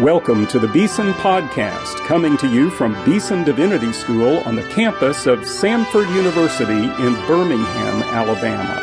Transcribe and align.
Welcome 0.00 0.46
to 0.46 0.58
the 0.58 0.68
Beeson 0.68 1.12
Podcast, 1.12 2.06
coming 2.06 2.38
to 2.38 2.50
you 2.50 2.70
from 2.70 2.94
Beeson 3.04 3.44
Divinity 3.44 3.92
School 3.92 4.38
on 4.46 4.56
the 4.56 4.66
campus 4.70 5.26
of 5.26 5.40
Samford 5.40 6.08
University 6.14 6.72
in 6.72 7.14
Birmingham, 7.26 8.02
Alabama. 8.04 8.80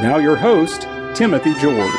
Now, 0.00 0.18
your 0.18 0.36
host, 0.36 0.82
Timothy 1.16 1.52
George. 1.54 1.90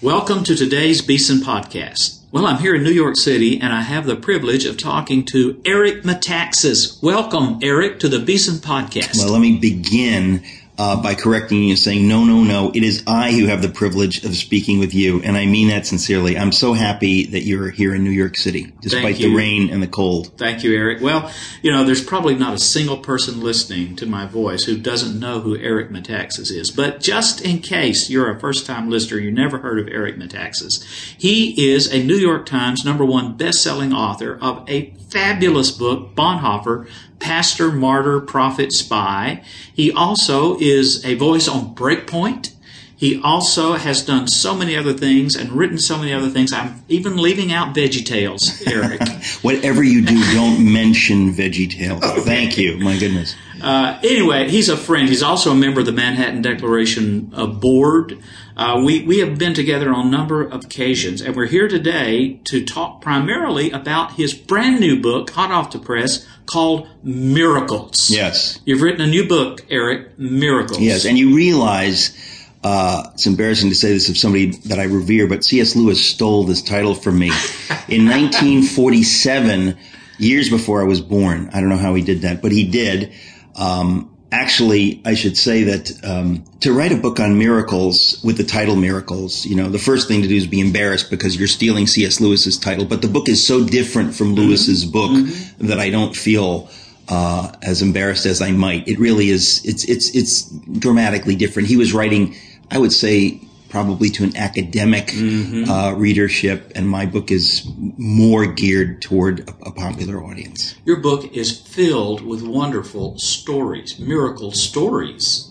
Welcome 0.00 0.42
to 0.44 0.56
today's 0.56 1.02
Beeson 1.02 1.40
Podcast. 1.40 2.20
Well, 2.32 2.46
I'm 2.46 2.58
here 2.58 2.74
in 2.74 2.82
New 2.82 2.90
York 2.90 3.16
City 3.18 3.60
and 3.60 3.70
I 3.70 3.82
have 3.82 4.06
the 4.06 4.16
privilege 4.16 4.64
of 4.64 4.78
talking 4.78 5.26
to 5.26 5.60
Eric 5.66 6.04
Metaxas. 6.04 7.02
Welcome, 7.02 7.58
Eric, 7.60 7.98
to 8.00 8.08
the 8.08 8.20
Beeson 8.20 8.60
Podcast. 8.60 9.18
Well, 9.18 9.32
let 9.32 9.42
me 9.42 9.58
begin 9.58 10.42
uh, 10.80 10.96
by 10.96 11.14
correcting 11.14 11.62
you 11.62 11.68
and 11.70 11.78
saying, 11.78 12.08
no, 12.08 12.24
no, 12.24 12.42
no, 12.42 12.72
it 12.74 12.82
is 12.82 13.04
I 13.06 13.32
who 13.32 13.44
have 13.48 13.60
the 13.60 13.68
privilege 13.68 14.24
of 14.24 14.34
speaking 14.34 14.78
with 14.78 14.94
you. 14.94 15.20
And 15.22 15.36
I 15.36 15.44
mean 15.44 15.68
that 15.68 15.84
sincerely. 15.84 16.38
I'm 16.38 16.52
so 16.52 16.72
happy 16.72 17.26
that 17.26 17.42
you're 17.42 17.68
here 17.68 17.94
in 17.94 18.02
New 18.02 18.10
York 18.10 18.38
City, 18.38 18.72
despite 18.80 19.16
the 19.16 19.34
rain 19.34 19.68
and 19.68 19.82
the 19.82 19.86
cold. 19.86 20.38
Thank 20.38 20.64
you, 20.64 20.74
Eric. 20.74 21.02
Well, 21.02 21.30
you 21.60 21.70
know, 21.70 21.84
there's 21.84 22.02
probably 22.02 22.34
not 22.34 22.54
a 22.54 22.58
single 22.58 22.96
person 22.96 23.42
listening 23.42 23.94
to 23.96 24.06
my 24.06 24.24
voice 24.24 24.64
who 24.64 24.78
doesn't 24.78 25.20
know 25.20 25.40
who 25.40 25.54
Eric 25.58 25.90
Metaxas 25.90 26.50
is. 26.50 26.70
But 26.70 27.00
just 27.00 27.42
in 27.42 27.58
case 27.58 28.08
you're 28.08 28.34
a 28.34 28.40
first 28.40 28.64
time 28.64 28.88
listener, 28.88 29.18
you 29.18 29.30
never 29.30 29.58
heard 29.58 29.78
of 29.80 29.88
Eric 29.88 30.16
Metaxas, 30.16 30.82
he 31.18 31.70
is 31.70 31.92
a 31.92 32.02
New 32.02 32.16
York 32.16 32.46
Times 32.46 32.86
number 32.86 33.04
one 33.04 33.36
best 33.36 33.62
selling 33.62 33.92
author 33.92 34.38
of 34.40 34.64
a 34.66 34.94
fabulous 35.10 35.70
book, 35.70 36.14
Bonhoeffer, 36.14 36.88
pastor, 37.20 37.70
martyr, 37.70 38.20
prophet, 38.20 38.72
spy. 38.72 39.42
He 39.72 39.92
also 39.92 40.58
is 40.58 41.04
a 41.04 41.14
voice 41.14 41.46
on 41.46 41.74
Breakpoint. 41.74 42.52
He 42.96 43.18
also 43.22 43.74
has 43.74 44.04
done 44.04 44.28
so 44.28 44.54
many 44.54 44.76
other 44.76 44.92
things 44.92 45.34
and 45.34 45.52
written 45.52 45.78
so 45.78 45.96
many 45.96 46.12
other 46.12 46.28
things. 46.28 46.52
I'm 46.52 46.82
even 46.88 47.16
leaving 47.16 47.50
out 47.50 47.74
Veggie 47.74 48.04
Tales, 48.04 48.62
Eric. 48.66 49.00
Whatever 49.42 49.82
you 49.82 50.04
do, 50.04 50.20
don't 50.34 50.70
mention 50.70 51.32
Veggie 51.32 51.70
Tales. 51.70 52.02
Okay. 52.02 52.20
Oh, 52.20 52.22
Thank 52.22 52.58
you. 52.58 52.76
My 52.76 52.98
goodness. 52.98 53.34
Uh, 53.60 53.98
anyway, 54.02 54.48
he's 54.48 54.68
a 54.68 54.76
friend. 54.76 55.08
He's 55.08 55.22
also 55.22 55.52
a 55.52 55.54
member 55.54 55.80
of 55.80 55.86
the 55.86 55.92
Manhattan 55.92 56.42
Declaration 56.42 57.30
uh, 57.34 57.46
Board. 57.46 58.18
Uh, 58.56 58.82
we, 58.84 59.02
we 59.02 59.18
have 59.20 59.38
been 59.38 59.54
together 59.54 59.90
on 59.90 60.08
a 60.08 60.10
number 60.10 60.42
of 60.42 60.64
occasions, 60.64 61.22
and 61.22 61.34
we're 61.34 61.46
here 61.46 61.68
today 61.68 62.40
to 62.44 62.64
talk 62.64 63.00
primarily 63.00 63.70
about 63.70 64.12
his 64.12 64.34
brand 64.34 64.80
new 64.80 65.00
book, 65.00 65.30
hot 65.30 65.50
off 65.50 65.72
the 65.72 65.78
press, 65.78 66.26
called 66.46 66.88
Miracles. 67.02 68.10
Yes. 68.10 68.60
You've 68.64 68.82
written 68.82 69.00
a 69.00 69.06
new 69.06 69.26
book, 69.26 69.64
Eric, 69.70 70.18
Miracles. 70.18 70.80
Yes, 70.80 71.04
and 71.04 71.16
you 71.16 71.34
realize 71.34 72.16
uh, 72.62 73.10
it's 73.14 73.26
embarrassing 73.26 73.70
to 73.70 73.74
say 73.74 73.92
this 73.92 74.08
of 74.08 74.18
somebody 74.18 74.50
that 74.66 74.78
I 74.78 74.84
revere, 74.84 75.26
but 75.26 75.44
C.S. 75.44 75.74
Lewis 75.74 76.04
stole 76.04 76.44
this 76.44 76.60
title 76.60 76.94
from 76.94 77.18
me 77.18 77.28
in 77.88 78.06
1947, 78.06 79.78
years 80.18 80.50
before 80.50 80.82
I 80.82 80.84
was 80.84 81.00
born. 81.00 81.48
I 81.52 81.60
don't 81.60 81.70
know 81.70 81.78
how 81.78 81.94
he 81.94 82.02
did 82.02 82.22
that, 82.22 82.42
but 82.42 82.52
he 82.52 82.68
did. 82.68 83.12
Um, 83.56 84.16
actually, 84.32 85.02
I 85.04 85.14
should 85.14 85.36
say 85.36 85.64
that 85.64 85.92
um, 86.04 86.44
to 86.60 86.72
write 86.72 86.92
a 86.92 86.96
book 86.96 87.20
on 87.20 87.38
miracles 87.38 88.20
with 88.24 88.36
the 88.36 88.44
title 88.44 88.76
Miracles, 88.76 89.44
you 89.44 89.56
know, 89.56 89.68
the 89.68 89.78
first 89.78 90.08
thing 90.08 90.22
to 90.22 90.28
do 90.28 90.36
is 90.36 90.46
be 90.46 90.60
embarrassed 90.60 91.10
because 91.10 91.36
you're 91.36 91.48
stealing 91.48 91.86
C.S. 91.86 92.20
Lewis's 92.20 92.58
title. 92.58 92.84
But 92.84 93.02
the 93.02 93.08
book 93.08 93.28
is 93.28 93.44
so 93.44 93.64
different 93.64 94.14
from 94.14 94.28
mm-hmm. 94.28 94.46
Lewis's 94.46 94.84
book 94.84 95.10
mm-hmm. 95.10 95.66
that 95.66 95.78
I 95.78 95.90
don't 95.90 96.14
feel 96.14 96.70
uh, 97.08 97.52
as 97.62 97.82
embarrassed 97.82 98.26
as 98.26 98.40
I 98.40 98.52
might. 98.52 98.86
It 98.86 98.98
really 98.98 99.30
is. 99.30 99.64
It's 99.64 99.84
it's 99.84 100.14
it's 100.14 100.42
dramatically 100.78 101.34
different. 101.34 101.68
He 101.68 101.76
was 101.76 101.92
writing 101.92 102.36
I 102.70 102.78
would 102.78 102.92
say 102.92 103.40
probably 103.70 104.10
to 104.10 104.24
an 104.24 104.36
academic 104.36 105.06
mm-hmm. 105.06 105.70
uh, 105.70 105.92
readership, 105.92 106.72
and 106.74 106.88
my 106.88 107.06
book 107.06 107.30
is 107.30 107.66
more 107.96 108.44
geared 108.44 109.00
toward 109.00 109.48
a, 109.48 109.68
a, 109.68 109.72
popular 109.72 110.22
audience. 110.22 110.74
Your 110.84 110.96
book 110.96 111.32
is 111.32 111.58
filled 111.58 112.20
with 112.20 112.42
wonderful 112.42 113.18
stories, 113.18 113.98
miracle 113.98 114.52
stories. 114.52 115.50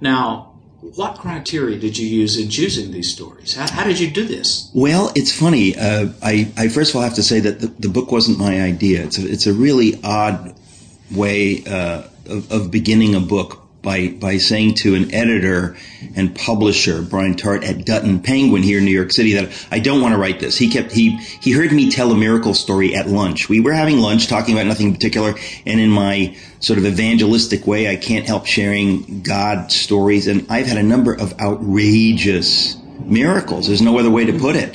Now, 0.00 0.50
what 0.80 1.18
criteria 1.18 1.78
did 1.78 1.98
you 1.98 2.06
use 2.06 2.38
in 2.38 2.48
choosing 2.48 2.90
these 2.90 3.12
stories? 3.12 3.54
How, 3.54 3.70
how 3.70 3.84
did 3.84 4.00
you 4.00 4.10
do 4.10 4.24
this? 4.26 4.70
Well, 4.74 5.12
it's 5.14 5.32
funny. 5.32 5.76
Uh, 5.76 6.08
I, 6.22 6.50
I, 6.56 6.68
first 6.68 6.90
of 6.90 6.96
all 6.96 7.02
have 7.02 7.14
to 7.14 7.22
say 7.22 7.40
that 7.40 7.60
the, 7.60 7.66
the, 7.66 7.88
book 7.88 8.10
wasn't 8.10 8.38
my 8.38 8.62
idea. 8.62 9.04
It's 9.04 9.18
a, 9.18 9.30
it's 9.30 9.46
a 9.46 9.52
really 9.52 10.00
odd 10.02 10.56
way 11.10 11.62
uh, 11.64 12.04
of, 12.26 12.50
of 12.50 12.70
beginning 12.70 13.14
a 13.14 13.20
book 13.20 13.59
by 13.82 14.08
by 14.08 14.36
saying 14.38 14.74
to 14.74 14.94
an 14.94 15.14
editor 15.14 15.76
and 16.14 16.34
publisher, 16.34 17.02
Brian 17.02 17.34
Tart 17.34 17.64
at 17.64 17.84
Dutton 17.84 18.20
Penguin 18.20 18.62
here 18.62 18.78
in 18.78 18.84
New 18.84 18.90
York 18.90 19.12
City, 19.12 19.34
that 19.34 19.50
I 19.70 19.78
don't 19.78 20.00
want 20.00 20.12
to 20.12 20.18
write 20.18 20.40
this. 20.40 20.58
He 20.58 20.68
kept 20.68 20.92
he 20.92 21.16
he 21.40 21.52
heard 21.52 21.72
me 21.72 21.90
tell 21.90 22.12
a 22.12 22.16
miracle 22.16 22.54
story 22.54 22.94
at 22.94 23.08
lunch. 23.08 23.48
We 23.48 23.60
were 23.60 23.72
having 23.72 23.98
lunch, 23.98 24.26
talking 24.26 24.54
about 24.54 24.66
nothing 24.66 24.88
in 24.88 24.94
particular, 24.94 25.34
and 25.66 25.80
in 25.80 25.90
my 25.90 26.36
sort 26.60 26.78
of 26.78 26.84
evangelistic 26.84 27.66
way, 27.66 27.88
I 27.88 27.96
can't 27.96 28.26
help 28.26 28.46
sharing 28.46 29.22
God 29.22 29.72
stories, 29.72 30.26
and 30.26 30.46
I've 30.50 30.66
had 30.66 30.76
a 30.76 30.82
number 30.82 31.14
of 31.14 31.38
outrageous 31.40 32.76
miracles. 33.04 33.66
There's 33.66 33.82
no 33.82 33.98
other 33.98 34.10
way 34.10 34.26
to 34.26 34.38
put 34.38 34.56
it. 34.56 34.74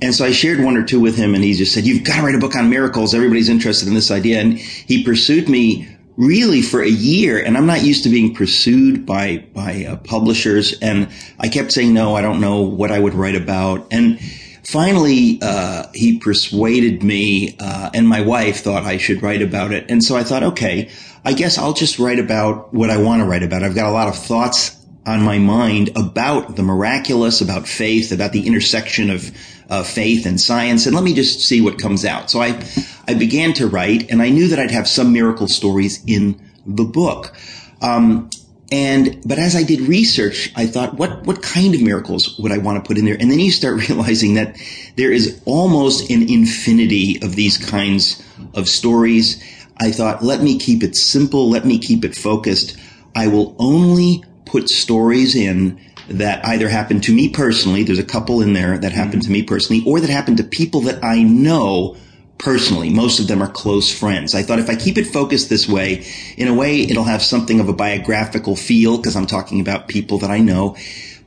And 0.00 0.14
so 0.14 0.24
I 0.24 0.32
shared 0.32 0.62
one 0.62 0.76
or 0.76 0.84
two 0.84 1.00
with 1.00 1.16
him, 1.16 1.34
and 1.34 1.42
he 1.42 1.54
just 1.54 1.72
said, 1.72 1.86
"You've 1.86 2.04
got 2.04 2.16
to 2.16 2.22
write 2.22 2.34
a 2.34 2.38
book 2.38 2.54
on 2.54 2.68
miracles. 2.68 3.14
Everybody's 3.14 3.48
interested 3.48 3.88
in 3.88 3.94
this 3.94 4.10
idea." 4.10 4.40
And 4.40 4.58
he 4.58 5.02
pursued 5.02 5.48
me 5.48 5.88
really 6.16 6.62
for 6.62 6.82
a 6.82 6.88
year 6.88 7.38
and 7.42 7.56
I'm 7.56 7.66
not 7.66 7.82
used 7.82 8.04
to 8.04 8.08
being 8.08 8.34
pursued 8.34 9.04
by, 9.04 9.44
by 9.52 9.84
uh, 9.84 9.96
publishers. 9.96 10.78
And 10.80 11.08
I 11.38 11.48
kept 11.48 11.72
saying, 11.72 11.92
no, 11.92 12.14
I 12.14 12.22
don't 12.22 12.40
know 12.40 12.62
what 12.62 12.90
I 12.90 12.98
would 12.98 13.14
write 13.14 13.36
about. 13.36 13.86
And 13.90 14.18
finally, 14.64 15.38
uh, 15.42 15.86
he 15.94 16.18
persuaded 16.18 17.02
me, 17.02 17.56
uh, 17.60 17.90
and 17.94 18.08
my 18.08 18.22
wife 18.22 18.60
thought 18.60 18.84
I 18.84 18.96
should 18.96 19.22
write 19.22 19.42
about 19.42 19.72
it. 19.72 19.90
And 19.90 20.02
so 20.02 20.16
I 20.16 20.24
thought, 20.24 20.42
okay, 20.42 20.90
I 21.24 21.32
guess 21.32 21.58
I'll 21.58 21.72
just 21.72 21.98
write 21.98 22.18
about 22.18 22.72
what 22.72 22.90
I 22.90 22.98
want 22.98 23.20
to 23.20 23.26
write 23.26 23.42
about. 23.42 23.62
I've 23.62 23.74
got 23.74 23.88
a 23.88 23.92
lot 23.92 24.08
of 24.08 24.16
thoughts 24.16 24.76
on 25.06 25.22
my 25.22 25.38
mind 25.38 25.90
about 25.96 26.56
the 26.56 26.62
miraculous, 26.62 27.40
about 27.40 27.68
faith, 27.68 28.10
about 28.10 28.32
the 28.32 28.46
intersection 28.46 29.08
of 29.08 29.30
uh, 29.70 29.82
faith 29.84 30.26
and 30.26 30.40
science, 30.40 30.86
and 30.86 30.94
let 30.94 31.04
me 31.04 31.14
just 31.14 31.40
see 31.40 31.60
what 31.60 31.78
comes 31.78 32.04
out. 32.04 32.30
So 32.30 32.40
I, 32.40 32.62
I 33.06 33.14
began 33.14 33.52
to 33.54 33.68
write, 33.68 34.10
and 34.10 34.20
I 34.20 34.30
knew 34.30 34.48
that 34.48 34.58
I'd 34.58 34.70
have 34.72 34.88
some 34.88 35.12
miracle 35.12 35.48
stories 35.48 36.02
in 36.06 36.40
the 36.66 36.84
book. 36.84 37.34
Um, 37.80 38.30
and 38.72 39.22
but 39.24 39.38
as 39.38 39.54
I 39.54 39.62
did 39.62 39.80
research, 39.82 40.52
I 40.56 40.66
thought, 40.66 40.94
what 40.94 41.24
what 41.24 41.40
kind 41.40 41.74
of 41.74 41.82
miracles 41.82 42.36
would 42.38 42.50
I 42.50 42.58
want 42.58 42.82
to 42.82 42.86
put 42.86 42.98
in 42.98 43.04
there? 43.04 43.16
And 43.18 43.30
then 43.30 43.38
you 43.38 43.52
start 43.52 43.76
realizing 43.88 44.34
that 44.34 44.56
there 44.96 45.12
is 45.12 45.40
almost 45.44 46.10
an 46.10 46.28
infinity 46.28 47.22
of 47.22 47.36
these 47.36 47.58
kinds 47.58 48.22
of 48.54 48.68
stories. 48.68 49.42
I 49.78 49.92
thought, 49.92 50.24
let 50.24 50.42
me 50.42 50.58
keep 50.58 50.82
it 50.82 50.96
simple, 50.96 51.48
let 51.48 51.64
me 51.64 51.78
keep 51.78 52.04
it 52.04 52.16
focused. 52.16 52.76
I 53.14 53.28
will 53.28 53.54
only 53.58 54.24
put 54.46 54.70
stories 54.70 55.34
in 55.34 55.78
that 56.08 56.44
either 56.46 56.68
happened 56.68 57.02
to 57.04 57.12
me 57.12 57.28
personally. 57.28 57.82
There's 57.82 57.98
a 57.98 58.04
couple 58.04 58.40
in 58.40 58.52
there 58.52 58.78
that 58.78 58.92
happened 58.92 59.22
mm-hmm. 59.22 59.32
to 59.32 59.40
me 59.40 59.42
personally, 59.42 59.82
or 59.84 60.00
that 60.00 60.10
happened 60.10 60.38
to 60.38 60.44
people 60.44 60.82
that 60.82 61.02
I 61.04 61.22
know 61.22 61.96
personally. 62.38 62.90
Most 62.90 63.18
of 63.18 63.26
them 63.26 63.42
are 63.42 63.50
close 63.50 63.90
friends. 63.96 64.34
I 64.34 64.42
thought 64.42 64.58
if 64.58 64.70
I 64.70 64.76
keep 64.76 64.98
it 64.98 65.06
focused 65.06 65.48
this 65.48 65.68
way, 65.68 66.06
in 66.36 66.48
a 66.48 66.54
way, 66.54 66.82
it'll 66.82 67.04
have 67.04 67.22
something 67.22 67.60
of 67.60 67.68
a 67.68 67.72
biographical 67.72 68.56
feel 68.56 68.96
because 68.98 69.16
I'm 69.16 69.26
talking 69.26 69.60
about 69.60 69.88
people 69.88 70.18
that 70.18 70.30
I 70.30 70.38
know. 70.38 70.76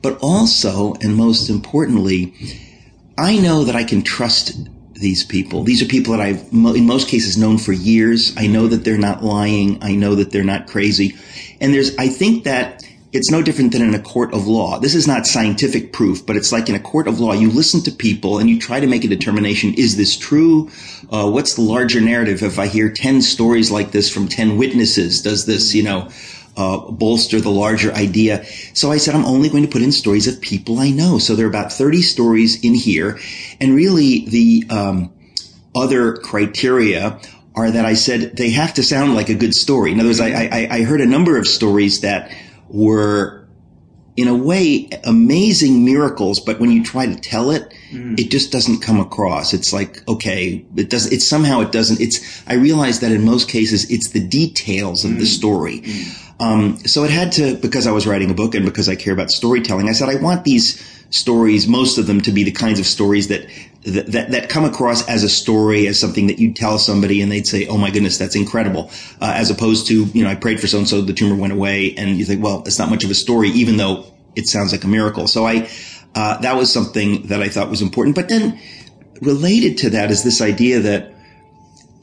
But 0.02 0.18
also, 0.22 0.94
and 1.02 1.14
most 1.14 1.50
importantly, 1.50 2.32
I 3.18 3.36
know 3.36 3.64
that 3.64 3.76
I 3.76 3.84
can 3.84 4.02
trust 4.02 4.56
these 4.94 5.24
people. 5.24 5.64
These 5.64 5.82
are 5.82 5.86
people 5.86 6.12
that 6.12 6.20
I've, 6.20 6.42
in 6.52 6.86
most 6.86 7.08
cases, 7.08 7.36
known 7.36 7.58
for 7.58 7.72
years. 7.72 8.34
I 8.36 8.46
know 8.46 8.66
that 8.66 8.84
they're 8.84 8.98
not 8.98 9.22
lying. 9.22 9.82
I 9.82 9.94
know 9.94 10.14
that 10.14 10.30
they're 10.30 10.44
not 10.44 10.68
crazy. 10.68 11.16
And 11.60 11.74
there's, 11.74 11.96
I 11.96 12.08
think 12.08 12.44
that 12.44 12.79
it's 13.12 13.30
no 13.30 13.42
different 13.42 13.72
than 13.72 13.82
in 13.82 13.94
a 13.94 14.00
court 14.00 14.32
of 14.32 14.46
law. 14.46 14.78
This 14.78 14.94
is 14.94 15.06
not 15.06 15.26
scientific 15.26 15.92
proof, 15.92 16.24
but 16.24 16.36
it's 16.36 16.52
like 16.52 16.68
in 16.68 16.74
a 16.74 16.80
court 16.80 17.08
of 17.08 17.18
law, 17.18 17.32
you 17.32 17.50
listen 17.50 17.82
to 17.82 17.90
people 17.90 18.38
and 18.38 18.48
you 18.48 18.58
try 18.58 18.78
to 18.78 18.86
make 18.86 19.04
a 19.04 19.08
determination. 19.08 19.74
Is 19.74 19.96
this 19.96 20.16
true? 20.16 20.70
Uh, 21.10 21.28
what's 21.28 21.54
the 21.54 21.62
larger 21.62 22.00
narrative? 22.00 22.42
If 22.42 22.58
I 22.58 22.68
hear 22.68 22.90
10 22.90 23.22
stories 23.22 23.70
like 23.70 23.90
this 23.90 24.12
from 24.12 24.28
10 24.28 24.56
witnesses, 24.56 25.22
does 25.22 25.44
this, 25.46 25.74
you 25.74 25.82
know, 25.82 26.08
uh, 26.56 26.78
bolster 26.90 27.40
the 27.40 27.50
larger 27.50 27.92
idea? 27.92 28.44
So 28.74 28.92
I 28.92 28.98
said, 28.98 29.16
I'm 29.16 29.24
only 29.24 29.48
going 29.48 29.64
to 29.64 29.70
put 29.70 29.82
in 29.82 29.90
stories 29.90 30.28
of 30.28 30.40
people 30.40 30.78
I 30.78 30.90
know. 30.90 31.18
So 31.18 31.34
there 31.34 31.46
are 31.46 31.50
about 31.50 31.72
30 31.72 32.02
stories 32.02 32.62
in 32.64 32.74
here. 32.74 33.18
And 33.60 33.74
really 33.74 34.26
the, 34.26 34.64
um, 34.70 35.12
other 35.74 36.16
criteria 36.16 37.20
are 37.54 37.70
that 37.70 37.84
I 37.84 37.94
said 37.94 38.36
they 38.36 38.50
have 38.50 38.74
to 38.74 38.82
sound 38.82 39.14
like 39.14 39.28
a 39.28 39.34
good 39.34 39.54
story. 39.54 39.92
In 39.92 40.00
other 40.00 40.08
words, 40.08 40.20
I, 40.20 40.30
I, 40.30 40.68
I 40.70 40.82
heard 40.82 41.00
a 41.00 41.06
number 41.06 41.36
of 41.36 41.46
stories 41.46 42.00
that 42.00 42.32
were 42.70 43.40
in 44.16 44.28
a 44.28 44.34
way 44.34 44.88
amazing 45.04 45.84
miracles, 45.84 46.40
but 46.40 46.60
when 46.60 46.70
you 46.70 46.84
try 46.84 47.06
to 47.06 47.14
tell 47.14 47.50
it, 47.50 47.72
mm. 47.90 48.18
it 48.18 48.30
just 48.30 48.52
doesn't 48.52 48.80
come 48.80 49.00
across. 49.00 49.54
It's 49.54 49.72
like, 49.72 50.06
okay, 50.08 50.64
it 50.76 50.90
does, 50.90 51.10
it 51.10 51.20
somehow 51.22 51.60
it 51.60 51.72
doesn't, 51.72 52.00
it's, 52.00 52.20
I 52.46 52.54
realize 52.54 53.00
that 53.00 53.12
in 53.12 53.24
most 53.24 53.48
cases, 53.48 53.90
it's 53.90 54.10
the 54.10 54.20
details 54.20 55.04
of 55.04 55.12
mm. 55.12 55.18
the 55.20 55.26
story. 55.26 55.80
Mm. 55.80 56.26
Um, 56.40 56.78
so 56.78 57.04
it 57.04 57.10
had 57.10 57.32
to, 57.32 57.56
because 57.56 57.86
I 57.86 57.92
was 57.92 58.06
writing 58.06 58.30
a 58.30 58.34
book 58.34 58.54
and 58.54 58.64
because 58.64 58.88
I 58.88 58.96
care 58.96 59.12
about 59.12 59.30
storytelling, 59.30 59.88
I 59.88 59.92
said, 59.92 60.08
I 60.08 60.16
want 60.16 60.44
these 60.44 60.80
stories, 61.10 61.66
most 61.66 61.98
of 61.98 62.06
them 62.06 62.20
to 62.22 62.32
be 62.32 62.44
the 62.44 62.52
kinds 62.52 62.78
of 62.78 62.86
stories 62.86 63.28
that, 63.28 63.46
that, 63.84 64.30
that, 64.30 64.48
come 64.48 64.64
across 64.64 65.06
as 65.08 65.24
a 65.24 65.28
story, 65.28 65.86
as 65.86 65.98
something 65.98 66.28
that 66.28 66.38
you 66.38 66.52
tell 66.52 66.78
somebody 66.78 67.20
and 67.20 67.30
they'd 67.30 67.46
say, 67.46 67.66
oh 67.66 67.76
my 67.76 67.90
goodness, 67.90 68.16
that's 68.16 68.36
incredible. 68.36 68.90
Uh, 69.20 69.32
as 69.34 69.50
opposed 69.50 69.88
to, 69.88 70.04
you 70.04 70.22
know, 70.22 70.30
I 70.30 70.36
prayed 70.36 70.60
for 70.60 70.66
so 70.66 70.78
and 70.78 70.88
so, 70.88 71.00
the 71.00 71.12
tumor 71.12 71.34
went 71.34 71.52
away 71.52 71.94
and 71.96 72.16
you 72.16 72.24
think, 72.24 72.42
well, 72.42 72.62
it's 72.64 72.78
not 72.78 72.90
much 72.90 73.04
of 73.04 73.10
a 73.10 73.14
story, 73.14 73.48
even 73.50 73.76
though 73.76 74.06
it 74.36 74.46
sounds 74.46 74.72
like 74.72 74.84
a 74.84 74.88
miracle. 74.88 75.26
So 75.26 75.46
I, 75.46 75.68
uh, 76.14 76.38
that 76.38 76.56
was 76.56 76.72
something 76.72 77.26
that 77.26 77.42
I 77.42 77.48
thought 77.48 77.68
was 77.70 77.82
important. 77.82 78.14
But 78.14 78.28
then 78.28 78.60
related 79.20 79.78
to 79.78 79.90
that 79.90 80.10
is 80.10 80.22
this 80.22 80.40
idea 80.40 80.80
that 80.80 81.12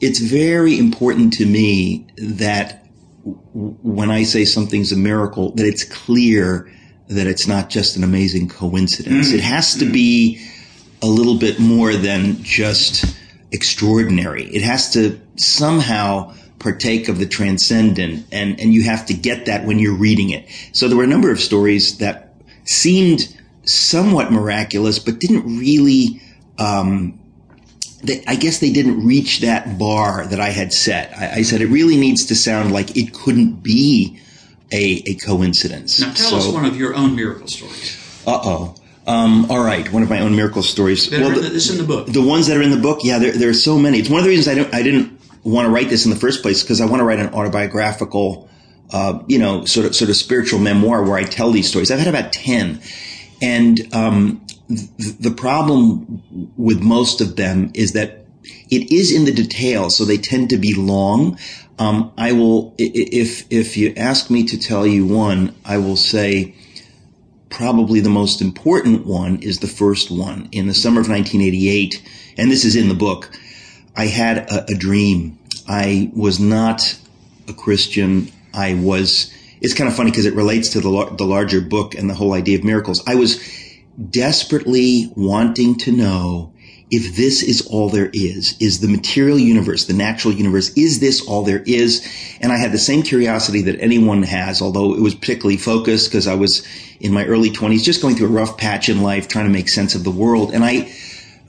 it's 0.00 0.20
very 0.20 0.78
important 0.78 1.32
to 1.34 1.46
me 1.46 2.06
that 2.16 2.84
when 3.24 4.10
I 4.10 4.22
say 4.22 4.44
something's 4.44 4.92
a 4.92 4.96
miracle, 4.96 5.52
that 5.52 5.66
it's 5.66 5.84
clear 5.84 6.72
that 7.08 7.26
it's 7.26 7.46
not 7.46 7.70
just 7.70 7.96
an 7.96 8.04
amazing 8.04 8.48
coincidence. 8.48 9.30
Mm. 9.30 9.34
It 9.34 9.40
has 9.40 9.74
to 9.76 9.84
be 9.84 10.46
a 11.02 11.06
little 11.06 11.38
bit 11.38 11.58
more 11.58 11.94
than 11.94 12.42
just 12.42 13.16
extraordinary. 13.50 14.44
It 14.44 14.62
has 14.62 14.92
to 14.92 15.20
somehow 15.36 16.34
partake 16.58 17.08
of 17.08 17.18
the 17.18 17.26
transcendent 17.26 18.26
and, 18.32 18.60
and 18.60 18.74
you 18.74 18.82
have 18.84 19.06
to 19.06 19.14
get 19.14 19.46
that 19.46 19.64
when 19.64 19.78
you're 19.78 19.94
reading 19.94 20.30
it. 20.30 20.48
So 20.72 20.88
there 20.88 20.96
were 20.96 21.04
a 21.04 21.08
number 21.08 21.30
of 21.30 21.40
stories 21.40 21.98
that 21.98 22.34
seemed 22.64 23.34
somewhat 23.64 24.32
miraculous, 24.32 24.98
but 24.98 25.18
didn't 25.18 25.58
really, 25.58 26.20
um, 26.58 27.18
they, 28.02 28.24
I 28.26 28.34
guess 28.34 28.58
they 28.58 28.72
didn't 28.72 29.06
reach 29.06 29.40
that 29.40 29.78
bar 29.78 30.26
that 30.26 30.40
I 30.40 30.50
had 30.50 30.72
set. 30.72 31.16
I, 31.16 31.36
I, 31.36 31.42
said 31.42 31.60
it 31.60 31.66
really 31.66 31.96
needs 31.96 32.26
to 32.26 32.34
sound 32.34 32.72
like 32.72 32.96
it 32.96 33.12
couldn't 33.12 33.62
be 33.62 34.20
a, 34.72 35.02
a 35.06 35.14
coincidence. 35.14 36.00
Now 36.00 36.12
tell 36.12 36.30
so, 36.30 36.36
us 36.36 36.48
one 36.48 36.64
of 36.64 36.76
your 36.76 36.94
own 36.94 37.16
miracle 37.16 37.48
stories. 37.48 38.22
Uh 38.26 38.40
oh. 38.42 38.74
Um, 39.06 39.50
all 39.50 39.64
right, 39.64 39.90
one 39.90 40.02
of 40.02 40.10
my 40.10 40.20
own 40.20 40.36
miracle 40.36 40.62
stories. 40.62 41.08
That 41.08 41.20
well, 41.20 41.30
the, 41.30 41.40
this 41.40 41.70
in 41.70 41.78
the 41.78 41.84
book. 41.84 42.08
The 42.08 42.22
ones 42.22 42.46
that 42.46 42.58
are 42.58 42.62
in 42.62 42.70
the 42.70 42.76
book, 42.76 43.00
yeah, 43.02 43.18
there, 43.18 43.32
there 43.32 43.48
are 43.48 43.54
so 43.54 43.78
many. 43.78 43.98
It's 43.98 44.10
one 44.10 44.18
of 44.18 44.24
the 44.24 44.30
reasons 44.30 44.48
I 44.48 44.54
don't, 44.54 44.74
I 44.74 44.82
didn't 44.82 45.18
want 45.44 45.64
to 45.64 45.70
write 45.70 45.88
this 45.88 46.04
in 46.04 46.10
the 46.10 46.16
first 46.18 46.42
place 46.42 46.62
because 46.62 46.82
I 46.82 46.84
want 46.84 47.00
to 47.00 47.04
write 47.04 47.18
an 47.18 47.32
autobiographical, 47.32 48.50
uh, 48.92 49.22
you 49.26 49.38
know, 49.38 49.64
sort 49.64 49.86
of 49.86 49.96
sort 49.96 50.10
of 50.10 50.16
spiritual 50.16 50.58
memoir 50.58 51.02
where 51.02 51.16
I 51.16 51.24
tell 51.24 51.50
these 51.50 51.68
stories. 51.68 51.90
I've 51.90 52.00
had 52.00 52.08
about 52.08 52.34
ten, 52.34 52.82
and 53.40 53.94
um, 53.94 54.44
th- 54.68 55.16
the 55.18 55.30
problem 55.30 56.22
with 56.58 56.82
most 56.82 57.22
of 57.22 57.36
them 57.36 57.70
is 57.72 57.92
that 57.92 58.26
it 58.44 58.92
is 58.92 59.14
in 59.14 59.24
the 59.24 59.32
details, 59.32 59.96
so 59.96 60.04
they 60.04 60.18
tend 60.18 60.50
to 60.50 60.58
be 60.58 60.74
long. 60.74 61.38
Um, 61.78 62.12
I 62.18 62.32
will, 62.32 62.74
if 62.76 63.46
if 63.50 63.76
you 63.76 63.94
ask 63.96 64.30
me 64.30 64.44
to 64.44 64.58
tell 64.58 64.86
you 64.86 65.06
one, 65.06 65.54
I 65.64 65.78
will 65.78 65.96
say 65.96 66.54
probably 67.50 68.00
the 68.00 68.10
most 68.10 68.42
important 68.42 69.06
one 69.06 69.40
is 69.42 69.60
the 69.60 69.68
first 69.68 70.10
one 70.10 70.48
in 70.50 70.66
the 70.66 70.74
summer 70.74 71.00
of 71.00 71.08
1988, 71.08 72.02
and 72.36 72.50
this 72.50 72.64
is 72.64 72.74
in 72.74 72.88
the 72.88 72.94
book. 72.94 73.30
I 73.96 74.06
had 74.06 74.38
a, 74.38 74.64
a 74.72 74.74
dream. 74.74 75.38
I 75.68 76.10
was 76.14 76.40
not 76.40 76.98
a 77.46 77.52
Christian. 77.52 78.32
I 78.52 78.74
was. 78.74 79.32
It's 79.60 79.74
kind 79.74 79.88
of 79.88 79.96
funny 79.96 80.10
because 80.10 80.26
it 80.26 80.34
relates 80.34 80.70
to 80.70 80.80
the 80.80 81.14
the 81.16 81.24
larger 81.24 81.60
book 81.60 81.94
and 81.94 82.10
the 82.10 82.14
whole 82.14 82.32
idea 82.32 82.58
of 82.58 82.64
miracles. 82.64 83.02
I 83.06 83.14
was 83.14 83.40
desperately 84.10 85.12
wanting 85.16 85.76
to 85.78 85.92
know 85.92 86.52
if 86.90 87.16
this 87.16 87.42
is 87.42 87.66
all 87.66 87.90
there 87.90 88.10
is, 88.12 88.56
is 88.60 88.80
the 88.80 88.88
material 88.88 89.38
universe, 89.38 89.84
the 89.84 89.92
natural 89.92 90.32
universe, 90.32 90.70
is 90.70 91.00
this 91.00 91.26
all 91.26 91.42
there 91.42 91.62
is? 91.66 92.06
And 92.40 92.50
I 92.50 92.56
had 92.56 92.72
the 92.72 92.78
same 92.78 93.02
curiosity 93.02 93.62
that 93.62 93.80
anyone 93.80 94.22
has, 94.22 94.62
although 94.62 94.94
it 94.94 95.00
was 95.00 95.14
particularly 95.14 95.58
focused 95.58 96.10
because 96.10 96.26
I 96.26 96.34
was 96.34 96.66
in 97.00 97.12
my 97.12 97.26
early 97.26 97.50
twenties, 97.50 97.84
just 97.84 98.00
going 98.00 98.16
through 98.16 98.28
a 98.28 98.30
rough 98.30 98.56
patch 98.56 98.88
in 98.88 99.02
life, 99.02 99.28
trying 99.28 99.46
to 99.46 99.52
make 99.52 99.68
sense 99.68 99.94
of 99.94 100.04
the 100.04 100.10
world. 100.10 100.52
And 100.52 100.64
I, 100.64 100.90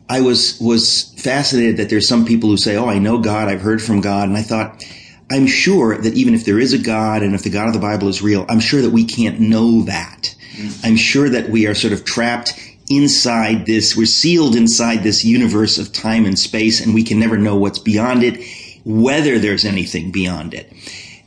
I 0.09 0.21
was, 0.21 0.59
was 0.59 1.13
fascinated 1.17 1.77
that 1.77 1.89
there's 1.89 2.07
some 2.07 2.25
people 2.25 2.49
who 2.49 2.57
say, 2.57 2.75
Oh, 2.75 2.87
I 2.87 2.99
know 2.99 3.19
God. 3.19 3.47
I've 3.47 3.61
heard 3.61 3.81
from 3.81 4.01
God. 4.01 4.27
And 4.27 4.37
I 4.37 4.41
thought, 4.41 4.83
I'm 5.31 5.47
sure 5.47 5.97
that 5.97 6.15
even 6.15 6.33
if 6.33 6.43
there 6.45 6.59
is 6.59 6.73
a 6.73 6.77
God 6.77 7.23
and 7.23 7.33
if 7.33 7.43
the 7.43 7.49
God 7.49 7.67
of 7.67 7.73
the 7.73 7.79
Bible 7.79 8.07
is 8.07 8.21
real, 8.21 8.45
I'm 8.49 8.59
sure 8.59 8.81
that 8.81 8.89
we 8.89 9.05
can't 9.05 9.39
know 9.39 9.83
that. 9.83 10.35
Mm-hmm. 10.55 10.85
I'm 10.85 10.95
sure 10.97 11.29
that 11.29 11.49
we 11.49 11.67
are 11.67 11.75
sort 11.75 11.93
of 11.93 12.03
trapped 12.03 12.53
inside 12.89 13.65
this, 13.65 13.95
we're 13.95 14.05
sealed 14.05 14.55
inside 14.55 15.03
this 15.03 15.23
universe 15.23 15.77
of 15.77 15.93
time 15.93 16.25
and 16.25 16.37
space 16.37 16.81
and 16.81 16.93
we 16.93 17.03
can 17.03 17.19
never 17.19 17.37
know 17.37 17.55
what's 17.55 17.79
beyond 17.79 18.23
it, 18.23 18.43
whether 18.83 19.39
there's 19.39 19.63
anything 19.63 20.11
beyond 20.11 20.53
it. 20.53 20.73